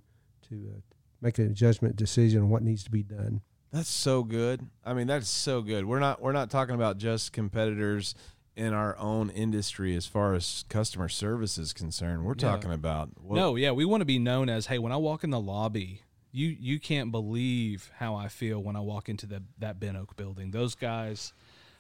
[0.49, 0.80] to uh,
[1.22, 3.41] make a judgment decision on what needs to be done.
[3.72, 4.67] That's so good.
[4.86, 5.86] I mean, that's so good.
[5.86, 8.15] We're not we're not talking about just competitors
[8.57, 12.26] in our own industry as far as customer service is concerned.
[12.26, 12.51] We're Yeah.
[12.51, 15.24] talking about what, no, yeah, we want to be known as, hey, when I walk
[15.24, 16.01] in the lobby,
[16.34, 20.51] you you can't believe how I feel when I walk into the that BentOak building.
[20.51, 21.32] Those guys,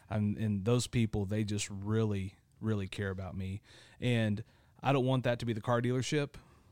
[0.09, 3.61] and, and those people, they just really really care about me,
[3.99, 4.43] and
[4.83, 6.29] I don't want that to be the car dealership.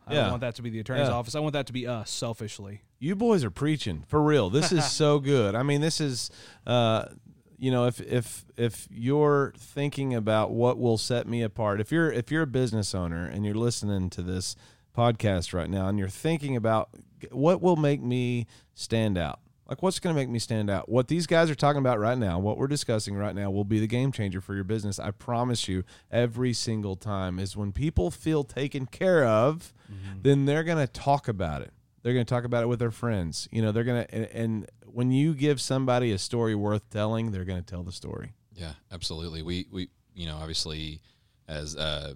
[0.07, 0.21] I Yeah.
[0.21, 1.13] don't want that to be the attorney's Yeah.
[1.13, 1.35] office.
[1.35, 2.81] I want that to be us, selfishly.
[2.99, 4.49] you boys are preaching for real.
[4.49, 5.55] This is so good.
[5.55, 6.29] I mean, this is,
[6.67, 7.05] uh,
[7.57, 12.11] you know, if if if you're thinking about what will set me apart, if you're
[12.11, 14.55] if you're a business owner and you're listening to this
[14.97, 16.89] podcast right now and you're thinking about
[17.31, 19.39] what will make me stand out,
[19.69, 22.17] like what's going to make me stand out, what these guys are talking about right
[22.17, 24.99] now, what we're discussing right now, will be the game changer for your business.
[24.99, 29.73] I promise you, every single time is when people feel taken care of,
[30.21, 32.91] then they're going to talk about it they're going to talk about it with their
[32.91, 36.87] friends you know they're going to and, and when you give somebody a story worth
[36.91, 39.41] telling they're going to tell the story Yeah, absolutely.
[39.41, 40.99] We we you know obviously
[41.47, 42.13] as uh,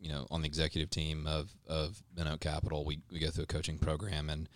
[0.00, 3.46] you know, on the executive team of of Minnow Capital, we we go through a
[3.46, 4.48] coaching program and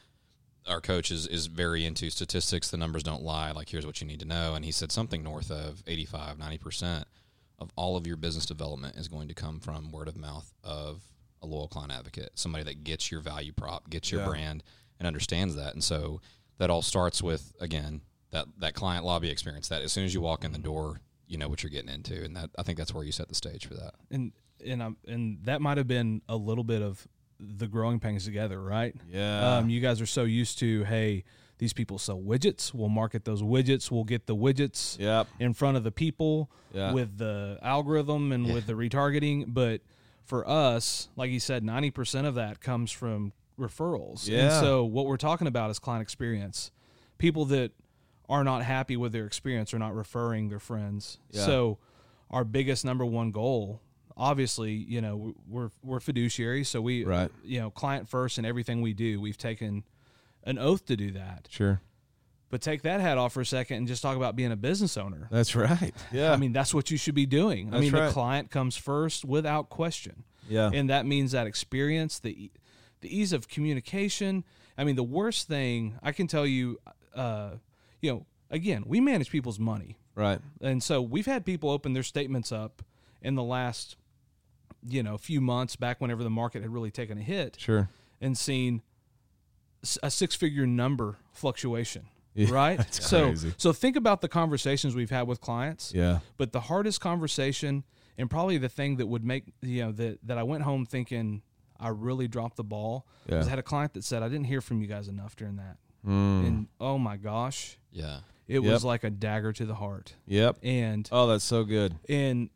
[0.68, 2.70] our coach is, is very into statistics.
[2.70, 3.50] The numbers don't lie.
[3.52, 4.54] Like, here's what you need to know.
[4.54, 7.04] And he said something north of 85, 90%
[7.58, 11.02] of all of your business development is going to come from word of mouth of
[11.42, 14.28] a loyal client advocate, somebody that gets your value prop, gets your Yeah.
[14.28, 14.64] brand,
[14.98, 15.72] and understands that.
[15.74, 16.20] And so
[16.58, 18.00] that all starts with, again,
[18.30, 21.38] that, that client lobby experience that as soon as you walk in the door, you
[21.38, 22.24] know what you're getting into.
[22.24, 23.94] And that I think that's where you set the stage for that.
[24.10, 24.32] and
[24.66, 27.06] and um, and that might have been a little bit of
[27.40, 28.94] the growing pains together, right?
[29.12, 29.56] Yeah.
[29.58, 31.24] Um, you guys are so used to, hey,
[31.58, 32.72] these people sell widgets.
[32.74, 33.90] We'll market those widgets.
[33.90, 35.26] We'll get the widgets Yep.
[35.40, 36.92] in front of the people Yeah.
[36.92, 39.52] with the algorithm and with the retargeting.
[39.54, 39.80] But
[40.24, 44.26] for us, like you said, ninety percent of that comes from referrals.
[44.28, 44.60] And Yeah.
[44.60, 46.70] so what we're talking about is client experience.
[47.18, 47.72] People that
[48.28, 51.18] are not happy with their experience are not referring their friends.
[51.32, 51.44] Yeah.
[51.46, 51.78] So
[52.30, 53.80] our biggest number one goal
[54.18, 57.30] obviously you know we're we're fiduciary so we Right.
[57.44, 59.84] you know client first in everything we do we've taken
[60.44, 61.80] an oath to do that Sure.
[62.50, 64.96] but take that hat off for a second and just talk about being a business
[64.96, 65.94] owner That's right.
[66.12, 66.32] Yeah.
[66.32, 68.06] i mean that's what you should be doing i mean right.
[68.06, 70.70] the client comes first without question yeah.
[70.74, 72.50] and that means that experience the
[73.00, 74.42] the ease of communication
[74.76, 76.76] i mean the worst thing i can tell you
[77.14, 77.50] uh
[78.00, 80.40] you know again we manage people's money right.
[80.60, 82.82] and so we've had people open their statements up
[83.22, 83.96] in the last
[84.88, 87.88] you know a few months back whenever the market had really taken a hit Sure.
[88.20, 88.82] and seen
[90.02, 93.54] a six figure number fluctuation Yeah, right that's so crazy.
[93.56, 96.18] so think about the conversations we've had with clients Yeah.
[96.36, 97.84] but the hardest conversation
[98.16, 101.42] and probably the thing that would make you know that that I went home thinking
[101.80, 103.36] I really dropped the ball Yeah.
[103.38, 105.56] was I had a client that said I didn't hear from you guys enough during
[105.56, 105.76] that
[106.06, 106.46] Mm.
[106.46, 108.20] and oh my gosh Yeah.
[108.48, 108.72] it Yep.
[108.72, 110.58] was like a dagger to the heart Yep.
[110.62, 111.94] and Oh, that's so good.
[112.08, 112.50] and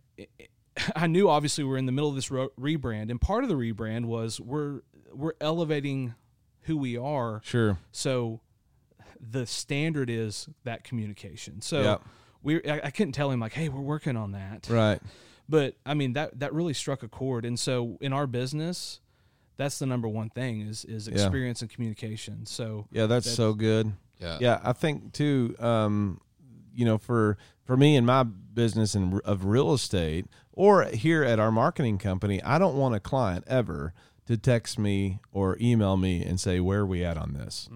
[0.97, 3.57] I knew obviously we're in the middle of this ro- rebrand, and part of the
[3.57, 4.81] rebrand was we're
[5.12, 6.14] we're elevating
[6.62, 7.41] who we are.
[7.45, 7.79] Sure.
[7.91, 8.41] So
[9.20, 11.61] the standard is that communication.
[11.61, 12.03] So Yep.
[12.43, 14.68] we I, I couldn't tell him like, hey, we're working on that.
[14.70, 15.01] Right.
[15.49, 19.01] But I mean that that really struck a chord, and so in our business.
[19.59, 21.14] That's the number one thing is is Yeah.
[21.14, 22.47] experience and communication.
[22.47, 23.93] So Yeah, that's, That's- so good.
[24.18, 24.39] Yeah.
[24.41, 25.55] Yeah, I think too.
[25.59, 26.20] Um,
[26.75, 31.38] you know, for for me and my business in, of real estate, or here at
[31.38, 33.92] our marketing company, I don't want a client ever
[34.26, 37.68] to text me or email me and say, "Where are we at on this?"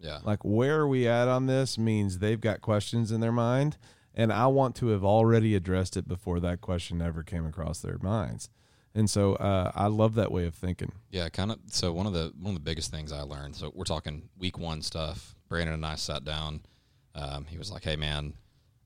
[0.00, 0.18] Yeah.
[0.22, 3.78] Like, where are we at on this means they've got questions in their mind,
[4.14, 7.98] and I want to have already addressed it before that question ever came across their
[7.98, 8.50] minds.
[8.94, 10.92] And so, uh, I love that way of thinking.
[11.10, 11.58] Yeah, kind of.
[11.68, 13.56] So one of the one of the biggest things I learned.
[13.56, 15.34] So we're talking week one stuff.
[15.48, 16.60] Brandon and I sat down.
[17.14, 18.34] Um, he was like, "Hey, man,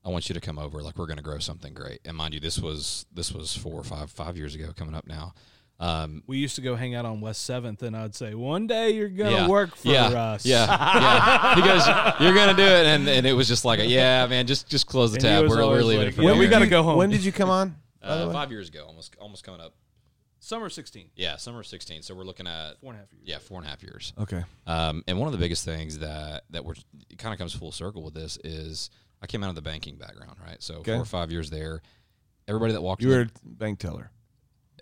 [0.09, 0.81] I want you to come over.
[0.81, 3.75] Like, we're going to grow something great." And mind you, this was this was four
[3.75, 5.33] or five five years ago, coming up now.
[5.79, 8.89] Um, we used to go hang out on West Seventh, and I'd say, one day
[8.89, 10.45] you're gonna yeah, work for yeah, us.
[10.45, 11.55] Yeah, yeah.
[11.55, 11.87] He goes,
[12.19, 14.87] "You're going to do it," and and it was just like, "Yeah, man, just just
[14.87, 15.47] close the tab.
[15.47, 16.97] We're, we're leaving like, it for "Yeah, we gotta go home.
[16.97, 17.75] When did you come on?
[18.01, 19.73] Uh, five years ago, almost almost coming up.
[20.41, 22.01] Summer 16, Yeah, summer sixteen.
[22.01, 23.23] So we're looking at four and a half years.
[23.25, 24.13] yeah, four and a half years.
[24.17, 24.41] Okay.
[24.65, 26.75] Um, and one of the biggest things that that we're
[27.17, 28.89] kind of comes full circle with this is
[29.21, 30.61] I came out of the banking background, right?
[30.61, 30.93] So Okay.
[30.93, 31.81] four or five years there.
[32.47, 34.11] Everybody that walked You were the- a bank teller.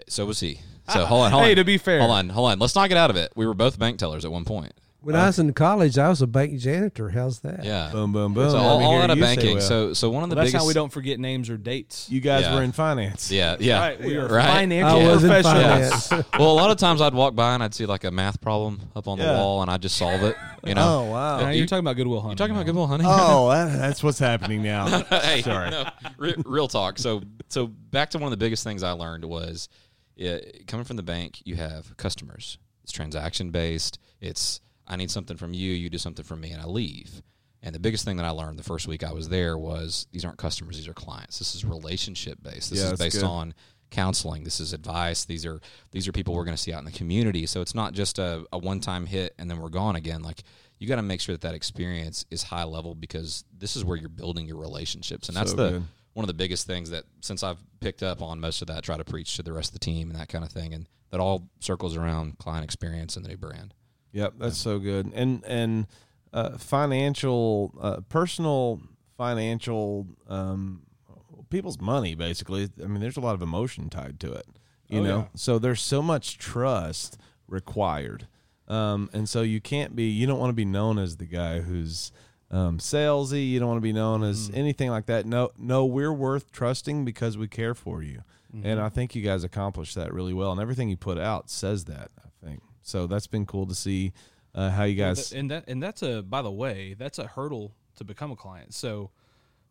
[0.07, 0.61] so was he.
[0.93, 1.55] So hold on, hold Hey, on.
[1.57, 2.59] to be fair, hold on, hold on.
[2.59, 3.33] Let's not get out of it.
[3.35, 4.73] We were both bank tellers at one point.
[5.07, 7.07] When I was in college, I was a bank janitor.
[7.07, 7.63] How's that?
[7.63, 7.89] Yeah.
[7.93, 8.49] Boom, boom, boom.
[8.49, 9.53] So Let all, me all hear out of banking.
[9.55, 9.61] well.
[9.61, 10.63] So so one of the Well, that's biggest.
[10.65, 12.09] how we don't forget names or dates.
[12.09, 12.55] you guys Yeah.
[12.55, 13.31] were in finance.
[13.31, 13.79] Yeah, yeah.
[13.79, 14.45] Right, we are Right.
[14.45, 16.07] financial I was in professionals.
[16.07, 16.27] finance.
[16.37, 18.81] well, a lot of times I'd walk by and I'd see like a math problem
[18.97, 20.35] up on the wall, and I'd just solve it.
[20.65, 20.99] You know.
[21.07, 21.39] Oh wow.
[21.39, 22.31] Now, you're talking about Good Will Hunting.
[22.37, 22.65] You're talking about.
[22.65, 23.07] Good Will Hunting?
[23.09, 25.03] Oh, that, that's what's happening now.
[25.09, 25.69] hey, Sorry.
[25.69, 25.85] no,
[26.17, 26.99] re- real talk.
[26.99, 29.69] So, so back to one of the biggest things I learned was
[30.17, 31.41] yeah, coming from the bank.
[31.45, 32.57] You have customers.
[32.83, 33.99] It's transaction based.
[34.19, 35.71] It's I need something from you.
[35.73, 37.21] You do something for me, and I leave.
[37.61, 40.23] And the biggest thing that I learned the first week I was there was these
[40.23, 41.39] aren't customers; these are clients.
[41.39, 42.69] This is relationship based.
[42.69, 43.25] This Yeah, is based good.
[43.25, 43.53] on
[43.89, 44.43] counseling.
[44.43, 45.25] This is advice.
[45.25, 45.59] These are
[45.91, 47.45] these are people we're going to see out in the community.
[47.45, 50.21] So it's not just a, a one time hit and then we're gone again.
[50.23, 50.43] Like
[50.77, 53.97] you got to make sure that that experience is high level because this is where
[53.97, 55.83] you're building your relationships, and that's So the good.
[56.13, 58.81] one of the biggest things that since I've picked up on most of that, I
[58.81, 60.87] try to preach to the rest of the team and that kind of thing, and
[61.09, 63.73] that all circles around client experience and the new brand.
[64.13, 65.11] Yep, that's so good.
[65.13, 65.87] And and
[66.33, 68.81] uh, financial, uh, personal
[69.17, 70.81] financial, um,
[71.49, 72.15] people's money.
[72.15, 74.45] Basically, I mean, there's a lot of emotion tied to it.
[74.87, 75.25] You Oh, know, yeah.
[75.35, 78.27] so there's so much trust required,
[78.67, 80.05] um, and so you can't be.
[80.09, 82.11] You don't want to be known as the guy who's
[82.51, 83.49] um, salesy.
[83.49, 85.25] You don't want to be known as anything like that.
[85.25, 88.21] No, no, we're worth trusting because we care for you.
[88.63, 90.51] and I think you guys accomplished that really well.
[90.53, 92.09] And everything you put out says that.
[92.87, 93.07] I so.
[93.07, 94.13] That's been cool to see
[94.55, 95.31] uh, how you guys.
[95.33, 98.73] and that and that's a by the way that's a hurdle to become a client
[98.73, 99.11] so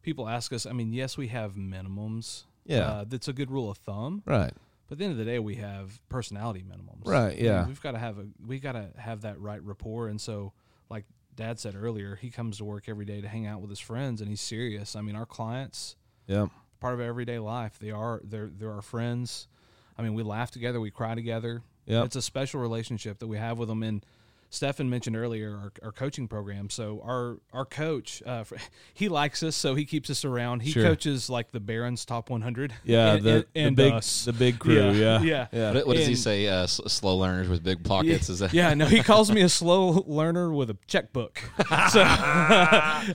[0.02, 2.78] people ask us i mean yes we have minimums Yeah.
[2.80, 4.52] uh, that's a good rule of thumb right.
[4.86, 7.66] but at the end of the day we have personality minimums Right, yeah.
[7.66, 10.52] we've got to have a we got to have that right rapport and so
[10.90, 11.04] like
[11.34, 14.20] dad said earlier he comes to work every day to hang out with his friends
[14.20, 15.96] and he's serious i mean our clients
[16.28, 16.46] Yeah.
[16.80, 19.48] part of everyday life they are they're they're our friends
[19.98, 22.06] i mean we laugh together we cry together Yep.
[22.06, 24.04] it's a special relationship that we have with them and
[24.50, 26.70] Stefan mentioned earlier our, our coaching program.
[26.70, 28.44] So our our coach, uh,
[28.94, 30.60] he likes us, so he keeps us around.
[30.60, 30.82] He Sure.
[30.82, 32.72] coaches like the Barron's Top 100.
[32.84, 33.14] Yeah.
[33.14, 34.24] and, the, and, the and big us.
[34.24, 34.90] the big crew.
[34.92, 35.20] Yeah.
[35.20, 35.72] yeah, Yeah.
[35.72, 36.46] What, what does he say?
[36.48, 38.28] Uh, slow learners with big pockets.
[38.28, 38.52] Is that?
[38.54, 41.42] yeah, no, he calls me a slow learner with a checkbook.
[41.90, 42.02] So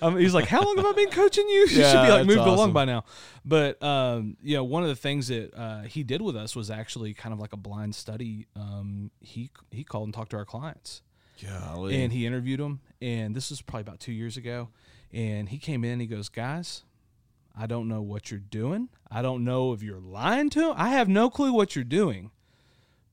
[0.01, 1.61] um, he's like, "How long have I been coaching you?
[1.61, 2.53] You should be like moved awesome.
[2.53, 3.03] along by now."
[3.45, 6.69] But um, you know, one of the things that uh, he did with us was
[6.69, 8.47] actually kind of like a blind study.
[8.55, 11.01] Um, he he called and talked to our clients,
[11.43, 12.01] Golly.
[12.01, 14.69] and he interviewed him, And this was probably about two years ago.
[15.11, 15.99] And he came in.
[15.99, 16.83] He goes, "Guys,
[17.57, 18.89] I don't know what you're doing.
[19.09, 20.73] I don't know if you're lying to him.
[20.77, 22.31] I have no clue what you're doing."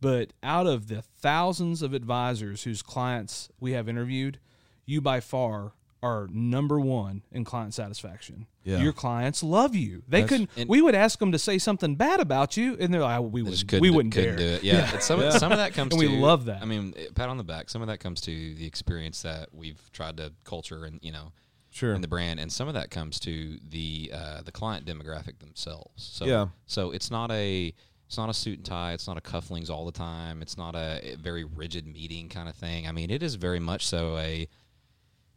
[0.01, 4.39] But out of the thousands of advisors whose clients we have interviewed,
[4.87, 8.47] you by far are number one in client satisfaction.
[8.69, 8.79] Yeah.
[8.83, 10.03] Your clients love you.
[10.07, 10.69] They That's- couldn't.
[10.69, 13.43] we would ask them to say something bad about you, and they're like, "Oh, "We
[13.43, 13.73] would.
[13.81, 14.63] We wouldn't couldn't dare." do it.
[14.63, 16.61] Yeah, and some, some of that comes And to we love that.
[16.61, 17.71] I mean, eh, pat on the back.
[17.71, 21.33] Some of that comes to the experience that we've tried to culture and you know
[21.71, 21.95] sure.
[21.95, 26.03] in the brand, and some of that comes to the uh, the client demographic themselves.
[26.13, 26.49] So Yeah.
[26.67, 27.73] so it's not a
[28.07, 28.93] it's not a suit and tie.
[28.93, 30.43] It's not a cufflinks all the time.
[30.43, 32.87] It's not a very rigid meeting kind of thing.
[32.87, 34.47] I mean, it is very much so a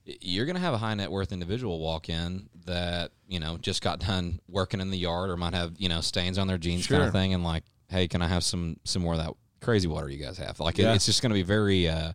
[0.05, 3.81] you're going to have a high net worth individual walk in that you know just
[3.81, 6.87] got done working in the yard or might have you know stains on their jeans
[6.87, 9.31] kind of thing and like hey can i have some some more of that
[9.61, 12.11] crazy water you guys have like it, it's just going to be very uh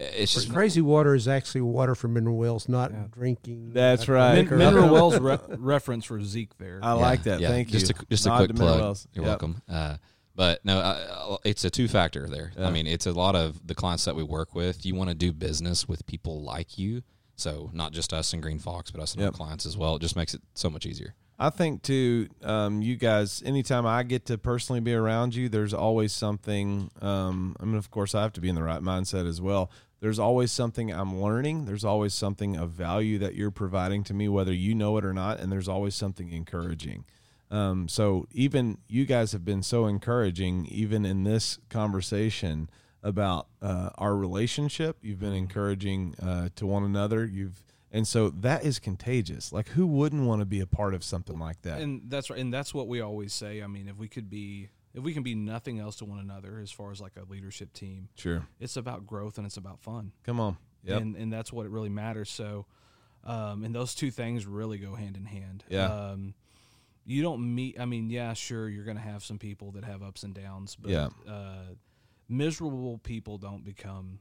[0.00, 3.72] it's just Crazy water is actually water from mineral wells, not drinking.
[3.72, 4.34] That's not right.
[4.34, 4.56] Min- liquor.
[4.58, 6.78] Mineral Wells re- reference for Zeke there.
[6.84, 7.40] I like that.
[7.40, 7.94] yeah, Thank just you.
[8.00, 8.80] A, just a quick plug.
[8.80, 9.08] Wells.
[9.12, 9.28] You're Yep.
[9.30, 9.62] welcome.
[9.68, 9.96] Uh,
[10.36, 12.52] but no, uh, it's a two factor there.
[12.56, 12.68] Yeah.
[12.68, 14.86] I mean, it's a lot of the clients that we work with.
[14.86, 17.02] You want to do business with people like you.
[17.38, 19.32] So not just us and GreenFox, but us and Yep.
[19.32, 19.96] our clients as well.
[19.96, 21.14] It just makes it so much easier.
[21.38, 23.42] I think too, um, you guys.
[23.46, 26.90] Anytime I get to personally be around you, there's always something.
[27.00, 29.70] Um, I mean, of course, I have to be in the right mindset as well.
[30.00, 31.64] There's always something I'm learning.
[31.66, 35.12] There's always something of value that you're providing to me, whether you know it or
[35.12, 35.38] not.
[35.38, 37.04] And there's always something encouraging.
[37.52, 42.68] Um, so even you guys have been so encouraging, even in this conversation
[43.02, 44.98] about uh, our relationship.
[45.02, 47.24] You've been encouraging uh, to one another.
[47.24, 49.50] You've and so that is contagious.
[49.52, 51.80] Like who wouldn't want to be a part of something like that?
[51.80, 54.68] and that's right and that's what we always say i mean if we could be
[54.94, 57.72] if we can be nothing else to one another as far as like a leadership
[57.72, 58.46] team Sure.
[58.60, 60.56] it's about growth and it's about fun Come on.
[60.84, 61.00] Yep.
[61.00, 62.66] and and that's what it really matters so
[63.24, 65.86] um and those two things really go hand in hand Yeah.
[65.86, 66.34] um
[67.06, 70.22] you don't meet i mean yeah sure you're gonna have some people that have ups
[70.24, 71.08] and downs but Yeah.
[71.26, 71.64] uh
[72.28, 74.18] miserable people don't become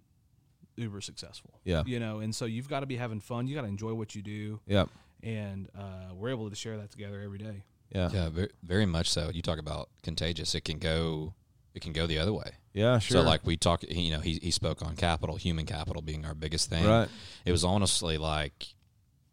[0.77, 1.83] uber successful Yeah.
[1.85, 4.13] you know and so you've got to be having fun you got to enjoy what
[4.15, 4.85] you do Yeah.
[5.23, 8.09] and uh, we're able to share that together every day Yeah.
[8.13, 9.29] Yeah, very, very much so.
[9.33, 10.53] You talk about contagious.
[10.55, 11.33] It can go.
[11.73, 12.51] It can go the other way.
[12.73, 12.99] Yeah.
[12.99, 13.21] Sure.
[13.21, 16.25] So like we talk, he- you know, he he spoke on capital, human capital being
[16.25, 16.85] our biggest thing.
[16.85, 17.07] Right.
[17.45, 18.75] It was honestly like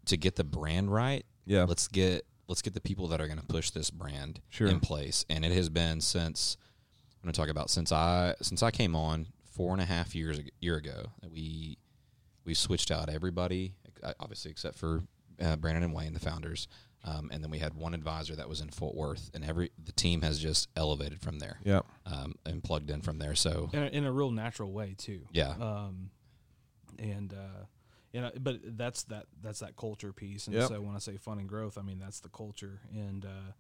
[0.06, 1.24] to get the brand right.
[1.46, 1.64] Yeah.
[1.64, 4.68] Let's get let's get the people that are going to push this brand Sure.
[4.68, 6.73] in place, and it has been since I'm
[7.24, 10.38] going to talk about since I since I came on four and a half years
[10.38, 11.78] ag- year ago that we
[12.44, 15.02] we switched out everybody, uh, obviously except for
[15.42, 16.68] uh, Brandon and Wayne, the founders.
[17.06, 19.92] Um, and then we had one advisor that was in Fort Worth, and every the
[19.92, 21.84] team has just elevated from there Yep.
[22.06, 23.34] um, and plugged in from there.
[23.34, 25.26] So in a, in a real natural way too.
[25.32, 26.10] yeah, Um,
[26.98, 27.64] and uh,
[28.12, 30.46] you know, but that's that that's that culture piece.
[30.46, 30.68] And Yep.
[30.68, 32.80] so when I say fun and growth, I mean that's the culture.
[32.90, 33.52] And uh,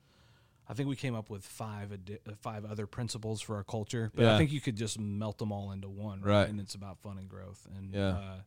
[0.68, 4.10] I think we came up with five adi- uh, five other principles for our culture,
[4.14, 4.34] but Yeah.
[4.34, 6.48] I think you could just melt them all into one, Right.
[6.48, 7.66] And it's about fun and growth.
[7.76, 8.08] And Yeah.
[8.16, 8.40] uh,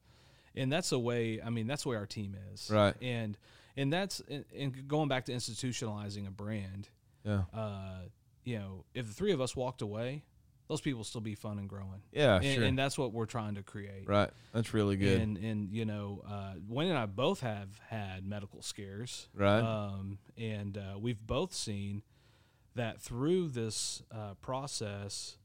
[0.56, 1.40] and that's the way.
[1.42, 2.96] I mean, that's the way our team is, Right.
[3.02, 3.38] And
[3.76, 6.90] and that's and, and going back to institutionalizing a brand.
[7.24, 7.44] Yeah.
[7.54, 8.02] Uh,
[8.44, 10.24] you know, if the three of us walked away,
[10.68, 12.02] those people still be fun and growing.
[12.12, 12.36] Yeah.
[12.36, 12.64] and, sure.
[12.64, 14.08] and that's what we're trying to create.
[14.08, 14.30] right.
[14.54, 15.22] That's really good.
[15.22, 19.60] And and you know, uh, Wayne and I both have had medical scares, Right.
[19.62, 22.04] Um, and uh, we've both seen
[22.76, 25.38] that through this uh, process,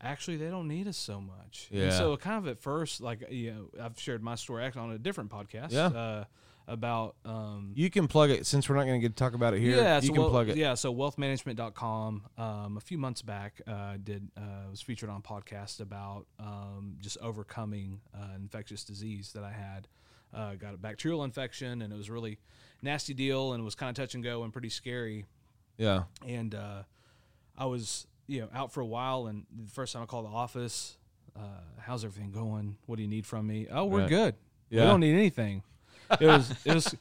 [0.00, 1.68] actually they don't need us so much.
[1.70, 1.90] And Yeah.
[1.90, 4.98] so kind of at first, like you know, I've shared my story actually on a
[4.98, 5.70] different podcast.
[5.72, 6.24] Yeah.
[6.66, 9.52] About um, You can plug it since we're not going to get to talk about
[9.52, 9.76] it here.
[9.76, 10.56] yeah, you so can wel- plug it.
[10.56, 12.22] Yeah, so wealthmanagement.com.
[12.38, 16.96] Um, a few months back, uh, did uh, was featured on a podcast about um,
[17.00, 19.88] just overcoming uh, infectious disease that I had.
[20.32, 22.38] Uh, got a bacterial infection, and it was a really
[22.82, 25.26] nasty deal, and it was kind of touch and go and pretty scary.
[25.76, 26.04] Yeah.
[26.26, 26.82] And uh,
[27.58, 30.30] I was, you know, out for a while, and the first time I called the
[30.34, 30.96] office,
[31.36, 31.40] uh,
[31.78, 32.76] how's everything going?
[32.86, 33.66] What do you need from me?
[33.70, 34.08] Oh, we're Right.
[34.08, 34.34] good.
[34.70, 34.80] Yeah.
[34.84, 35.62] We don't need anything.
[36.20, 36.94] It was, it was.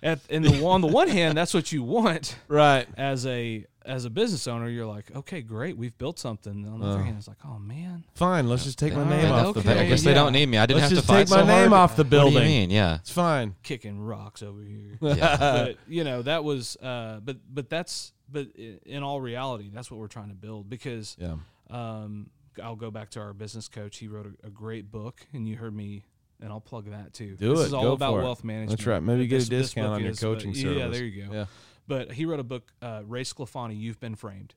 [0.00, 2.86] At, in the on the one hand, that's what you want Right.
[2.96, 6.68] as a as a business owner, you're like, okay, great, we've built something.
[6.68, 7.04] On the other Uh.
[7.04, 8.48] hand, it's like, oh man, Fine.
[8.48, 9.70] Let's just take my name right, off the okay.
[9.70, 9.88] I building.
[9.88, 10.14] guess they yeah.
[10.14, 10.58] don't need me.
[10.58, 11.72] I didn't Let's have just to fight take my so name hard.
[11.72, 12.44] off the What do you building.
[12.44, 12.70] mean?
[12.70, 12.96] Yeah.
[12.96, 13.56] It's fine.
[13.64, 14.98] kicking rocks over here.
[15.16, 15.36] Yeah.
[15.40, 19.98] but you know that was, uh, but but that's but in all reality, that's what
[19.98, 21.36] we're trying to build because Yeah.
[21.70, 22.30] um,
[22.62, 23.98] I'll go back to our business coach.
[23.98, 26.04] He wrote a, a great book, and you heard me.
[26.40, 27.34] And I'll plug that too.
[27.36, 27.66] Do this it.
[27.66, 28.78] is all Go about wealth management.
[28.78, 29.02] That's right.
[29.02, 30.78] Maybe get a This- this discount on your is, coaching but- service.
[30.78, 31.32] Yeah, there you go.
[31.32, 31.46] Yeah.
[31.88, 34.54] but he wrote a book, uh, Ray Sclafani, "You've Been Framed,"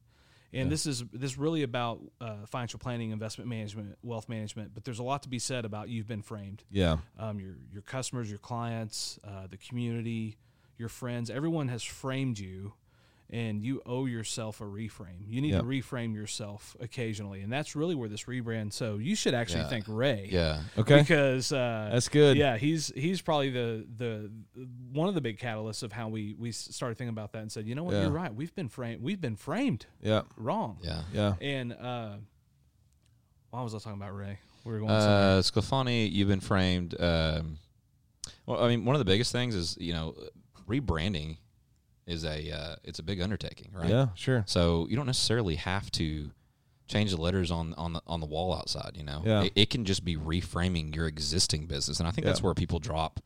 [0.54, 4.74] and this is this is really about uh, financial planning, investment management, wealth management.
[4.76, 6.98] But there's a lot to be said about "You've Been Framed." Yeah.
[7.18, 10.38] Um, your your customers, your clients, uh, the community,
[10.78, 12.74] your friends, everyone has framed you,
[13.34, 15.24] and you owe yourself a reframe.
[15.26, 15.62] You need Yep.
[15.62, 18.74] to reframe yourself occasionally, and that's really where this rebrand.
[18.74, 19.70] So you should actually Yeah.
[19.70, 20.28] thank Ray.
[20.30, 20.64] Yeah.
[20.78, 21.00] Okay.
[21.00, 22.36] Because uh, That's good.
[22.36, 24.30] yeah, he's he's probably the the
[24.92, 27.68] one of the big catalysts of how we we started thinking about that and said,
[27.68, 28.02] you know what, Yeah.
[28.04, 28.34] you're right.
[28.36, 29.02] We've been framed.
[29.02, 30.24] We've been framed Yeah.
[30.36, 30.80] wrong.
[30.84, 31.04] Yeah.
[31.14, 31.36] Yeah.
[31.40, 32.18] And uh,
[33.52, 34.40] why was I talking about Ray?
[34.66, 34.92] We were going.
[34.92, 37.00] Uh, Sclafani, you've been framed.
[37.00, 37.58] Um,
[38.46, 40.16] well, I mean, one of the biggest things is you know,
[40.68, 41.38] rebranding
[42.12, 43.90] is a uh, it's a big undertaking, right?
[43.90, 44.08] Yeah.
[44.16, 44.44] Sure.
[44.48, 46.32] So you don't necessarily have to
[46.88, 48.92] change the letters on on the on the wall outside.
[48.96, 49.44] You know, Yeah.
[49.44, 52.32] it, it can just be reframing your existing business, and I think Yeah.
[52.32, 53.20] that's where people drop.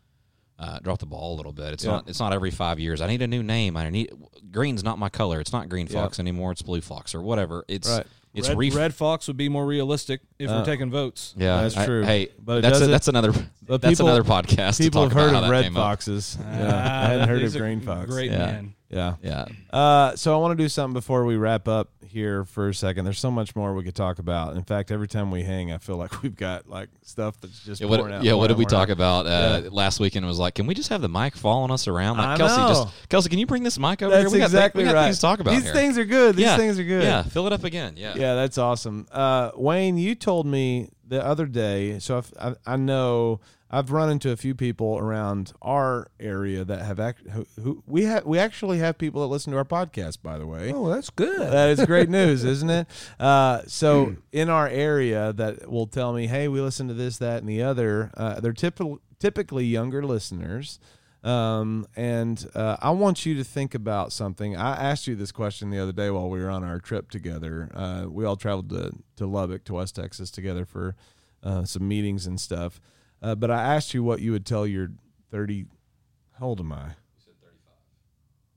[0.58, 1.74] Uh, drop the ball a little bit.
[1.74, 1.92] It's Yeah.
[1.92, 2.08] not.
[2.10, 3.02] It's not every five years.
[3.02, 3.76] I need a new name.
[3.76, 4.10] I need
[4.52, 5.42] green's not my color.
[5.42, 6.54] It's not green fox anymore.
[6.54, 7.66] It's blue fox or whatever.
[7.68, 8.08] It's Right.
[8.36, 11.34] It's Red, ref- Red Fox would be more realistic if Uh, we're taking votes.
[11.38, 12.04] Yeah, That's I- true.
[12.04, 13.32] hey, But it that's a, doesn't- that's another
[13.66, 14.80] But that's people- another podcast.
[14.80, 15.84] People to have talk heard about of how that red came up.
[15.84, 16.38] foxes.
[16.42, 17.04] yeah.
[17.04, 18.10] I hadn't heard of He's a green fox.
[18.10, 18.38] Great Yeah.
[18.38, 18.74] man.
[18.90, 19.16] Yeah.
[19.24, 22.74] Yeah, Uh, so I want to do something before we wrap up here for a
[22.74, 23.04] second.
[23.06, 24.56] There's so much more we could talk about.
[24.56, 27.82] In fact, every time we hang, I feel like we've got like stuff that's just
[27.82, 27.88] yeah.
[27.88, 28.24] pouring What, out.
[28.24, 29.70] yeah, what did we talk pouring about uh, Yeah.
[29.72, 30.24] last weekend?
[30.26, 32.18] It was like, can we just have the mic following us around?
[32.18, 32.68] Like I Kelsey, know.
[32.70, 34.32] just Kelsey, can you bring this mic over That's here?
[34.32, 35.04] We got, exactly we got right.
[35.06, 35.74] things to talk about These here.
[35.74, 36.36] things are good.
[36.38, 36.58] These yeah.
[36.58, 37.04] things are good.
[37.04, 37.96] Yeah, fill it up again.
[37.98, 39.08] Yeah, Yeah, that's awesome.
[39.12, 42.00] Uh, Wayne, you told me the other day.
[42.00, 43.42] So if, I, I know
[43.76, 48.04] I've run into a few people around our area that have act, who, who we
[48.06, 48.26] have.
[48.26, 50.22] We actually have people that listen to our podcast.
[50.24, 51.52] By the way, Oh, that's good.
[51.52, 52.88] that is great news, isn't it?
[53.20, 57.40] Uh, so in our area, that will tell me, hey, we listen to this, that,
[57.40, 58.12] and the other.
[58.16, 60.80] Uh, they're typically typically younger listeners.
[61.24, 64.56] Um, and uh, I want you to think about something.
[64.56, 67.72] I asked you this question the other day while we were on our trip together.
[67.74, 70.96] Uh, we all traveled to, to Lubbock, to West Texas together for
[71.44, 72.80] uh, some meetings and stuff.
[73.26, 74.92] Uh, but I asked you what you would tell your
[75.32, 75.66] 30.
[76.40, 76.92] How old am I?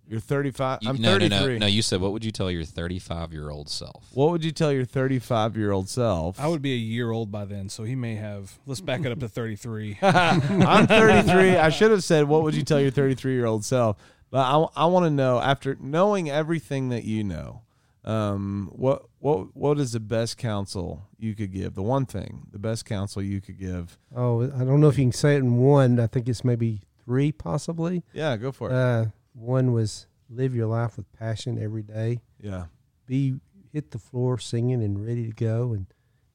[0.07, 0.79] You're 35.
[0.83, 1.29] You- I'm no, 33.
[1.29, 1.67] no, no, no.
[1.67, 4.09] You said, what would you tell your 35 year old self?
[4.13, 6.39] What would you tell your 35 year old self?
[6.41, 8.59] I would be a year old by then, so he may have.
[8.67, 9.99] Let's back it up to 33.
[10.03, 11.57] I'm 33.
[11.57, 13.97] I should have said, what would you tell your 33 year old self?
[14.31, 17.63] But I, I want to know, after knowing everything that you know,
[18.09, 21.75] um, what what what is the best counsel you could give?
[21.75, 23.99] The one thing, the best counsel you could give.
[24.17, 26.01] Oh, I don't know if you can say it in one.
[26.01, 28.03] I think it's maybe three, possibly.
[28.13, 28.75] Yeah, go for it.
[28.75, 32.21] Uh, one was live your life with passion every day.
[32.41, 32.67] yeah,
[33.07, 33.37] Be
[33.73, 35.73] hit the floor singing and ready to go.
[35.75, 35.87] And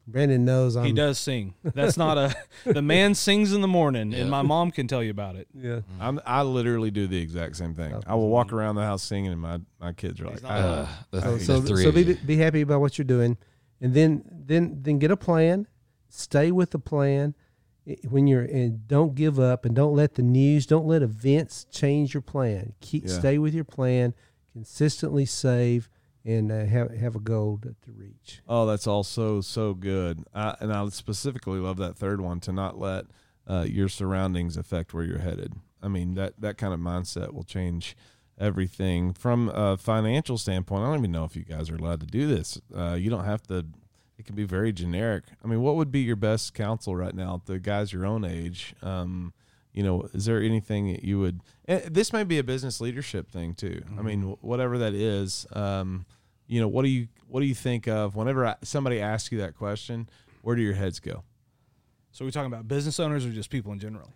[0.06, 0.84] Brandon knows I'm.
[0.86, 1.54] he does sing.
[1.64, 2.36] That's not a.
[2.66, 4.20] The man sings in the morning, Yeah.
[4.20, 5.48] and my mom can tell you about it.
[5.54, 5.80] Yeah.
[6.00, 7.94] I'm, I literally do the exact same thing.
[8.06, 10.88] I will walk around the house singing, and my, my kids are like, not- Uh,
[11.12, 13.38] So, the so, three so be, be happy about what you're doing,
[13.80, 15.68] and then then then get a plan.
[16.10, 17.34] Stay with the plan
[18.10, 22.14] when you're and don't give up and don't let the news, don't let events change
[22.14, 22.74] your plan.
[22.82, 23.20] Keep Yeah.
[23.20, 24.14] stay with your plan.
[24.54, 25.90] Consistently save
[26.26, 28.42] and uh, have have a goal to, to reach.
[28.48, 30.24] Oh, that's all so so good.
[30.34, 33.06] I, and I specifically love that third one to not let
[33.48, 35.54] uh, your surroundings affect where you're headed.
[35.82, 37.96] I mean that that kind of mindset will change
[38.40, 40.84] everything from a financial standpoint.
[40.84, 42.60] I don't even know if you guys are allowed to do this.
[42.76, 43.66] Uh, you don't have to.
[44.18, 45.26] It can be very generic.
[45.44, 48.76] I mean, what would be your best counsel right now to guys your own age?
[48.82, 49.34] Um,
[49.74, 51.42] you know, is there anything that you would?
[51.68, 53.84] This may be a business leadership thing too.
[53.98, 55.48] I mean, whatever that is.
[55.52, 56.06] Um,
[56.48, 59.40] you know, what do you what do you think of whenever I- somebody asks you
[59.40, 60.10] that question?
[60.42, 61.24] Where do your heads go?
[62.12, 64.12] So, are we talking about business owners or just people in general?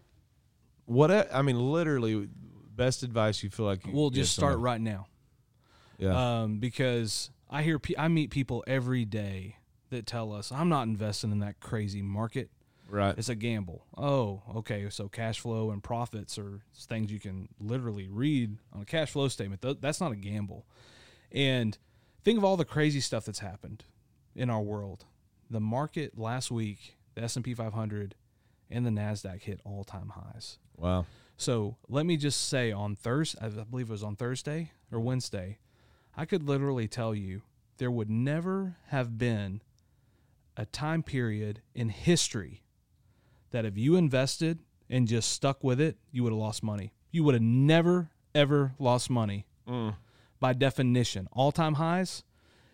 [0.85, 2.29] What I mean, literally,
[2.75, 5.07] best advice you feel like you We'll just start right now.
[5.97, 9.57] Yeah, um, because I hear I meet people every day
[9.89, 12.49] that tell us I'm not investing in that crazy market.
[12.89, 13.17] right.
[13.17, 13.85] It's a gamble.
[13.97, 14.87] Oh, okay.
[14.89, 19.27] So cash flow and profits are things you can literally read on a cash flow
[19.27, 19.61] statement.
[19.81, 20.65] That's not a gamble.
[21.31, 21.77] And
[22.27, 23.85] think of all the crazy stuff that's happened
[24.35, 25.05] in our world.
[25.49, 28.15] The market last week, the S&P 500
[28.69, 30.59] and the Nasdaq hit all-time highs.
[30.75, 31.05] Wow.
[31.37, 35.59] So let me just say on Thursday, I believe it was on Thursday or Wednesday,
[36.17, 37.43] I could literally tell you
[37.77, 39.61] there would never have been
[40.57, 42.61] a time period in history
[43.51, 44.59] that if you invested
[44.89, 46.91] and just stuck with it, you would have lost money.
[47.09, 49.95] You would have never, ever lost money mm.
[50.39, 51.27] By definition.
[51.31, 52.23] All time highs,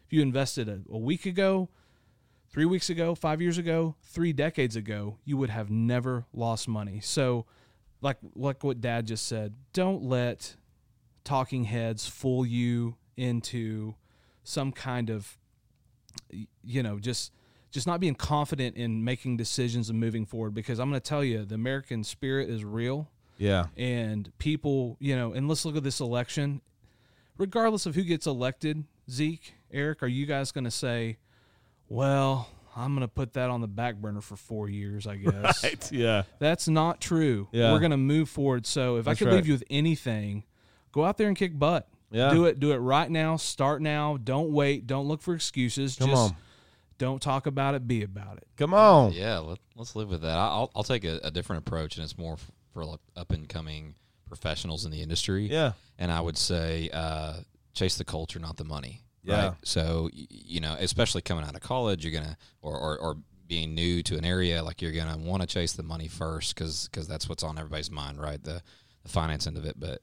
[0.05, 1.69] if you invested a, a week ago,
[2.49, 6.99] three weeks ago, five years ago, three decades ago, you would have never lost money.
[7.01, 7.45] So,
[8.01, 10.55] like like what Dad just said, don't let
[11.23, 13.95] talking heads fool you into
[14.43, 15.37] some kind of
[16.63, 17.31] you know just
[17.71, 21.23] just not being confident in making decisions and moving forward because I'm going to tell
[21.23, 23.09] you the American spirit is real
[23.39, 23.65] Yeah.
[23.75, 26.61] and people, you know, and let's look at this election.
[27.43, 31.17] Regardless of who gets elected, Zeke, Eric, are you guys going to say,
[31.89, 35.61] well, I'm going to put that on the back burner for four years, I guess?
[35.61, 35.91] Right.
[35.91, 36.23] Yeah.
[36.39, 37.49] That's not true.
[37.51, 37.73] Yeah.
[37.73, 38.65] We're going to move forward.
[38.65, 39.35] So if I could right.
[39.35, 40.45] leave you with anything,
[40.93, 41.89] go out there and kick butt.
[42.11, 42.29] Yeah.
[42.31, 42.61] Do it.
[42.61, 43.35] Do it right now.
[43.35, 44.15] Start now.
[44.15, 44.87] Don't wait.
[44.87, 45.97] Don't look for excuses.
[45.97, 46.37] Come Just on.
[46.97, 47.85] don't talk about it.
[47.89, 48.47] Be about it.
[48.55, 49.11] Come on.
[49.11, 50.37] Yeah, let, let's live with that.
[50.37, 52.37] I- I'll I'll take a, a different approach, and it's more
[52.71, 52.85] for
[53.17, 53.95] up and coming
[54.35, 55.47] professionals in the industry.
[55.47, 55.73] Yeah.
[55.97, 57.33] and I would say uh,
[57.73, 59.01] chase the culture, not the money.
[59.23, 59.47] Yeah.
[59.49, 59.53] Right?
[59.63, 63.15] So you know, especially coming out of college, you're gonna or or, or
[63.47, 66.87] being new to an area, like you're gonna want to chase the money first because
[66.89, 68.41] because that's what's on everybody's mind, right?
[68.43, 68.61] The
[69.03, 70.01] the finance end of it, but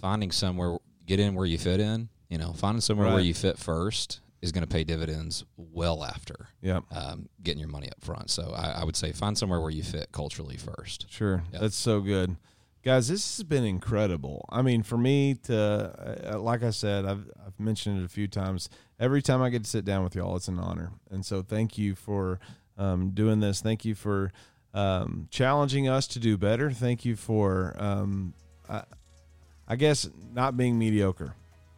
[0.00, 2.08] finding somewhere get in where you fit in.
[2.30, 6.48] You know, finding somewhere where you fit first is going to pay dividends well after
[6.62, 6.80] Yeah.
[6.90, 8.28] um, getting your money up front.
[8.30, 11.06] So I, I would say find somewhere where you fit culturally first.
[11.10, 11.42] Sure.
[11.52, 11.60] Yeah.
[11.60, 12.36] That's so good.
[12.84, 14.44] Guys, this has been incredible.
[14.50, 18.28] I mean, for me to, uh, like I said, I've, I've mentioned it a few
[18.28, 18.68] times.
[19.00, 20.90] Every time I get to sit down with y'all, it's an honor.
[21.10, 22.40] And so thank you for
[22.76, 23.62] um, doing this.
[23.62, 24.34] Thank you for
[24.74, 26.70] um, challenging us to do better.
[26.70, 28.34] Thank you for, um,
[28.68, 28.82] I,
[29.66, 31.34] I guess, not being mediocre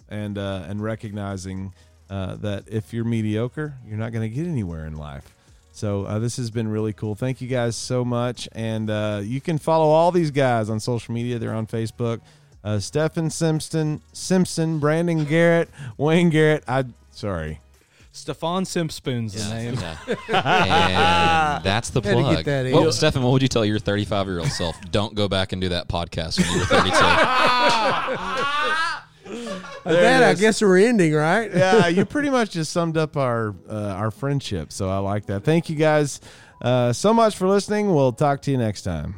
[0.09, 1.73] and, uh, and recognizing
[2.11, 5.36] uh, that if you're mediocre, you're not going to get anywhere in life.
[5.77, 7.15] So uh, this has been really cool.
[7.15, 11.13] Thank you guys so much, and uh, you can follow all these guys on social
[11.13, 11.39] media.
[11.39, 12.23] They're on Facebook.
[12.65, 15.69] Uh, Stephen Simpson, Simpson, Brandon Garrett,
[15.99, 16.65] Wayne Garrett.
[16.67, 17.61] I sorry.
[18.11, 19.75] Stefan Simpspoon's the name.
[19.75, 19.99] Yeah.
[21.57, 22.45] and that's the Had to get plug.
[22.47, 22.73] that in.
[22.73, 24.81] Well, Stefan, what would you tell your 35 year old self?
[24.91, 26.97] Don't go back and do that podcast when you were 32.
[29.93, 31.51] That, I guess we're ending, right?
[31.55, 34.73] yeah, you pretty much just summed up our uh, our friendship.
[34.73, 35.45] So I like that.
[35.45, 36.21] Thank you guys
[36.61, 37.95] uh, so much for listening.
[37.95, 39.17] We'll talk to you next time.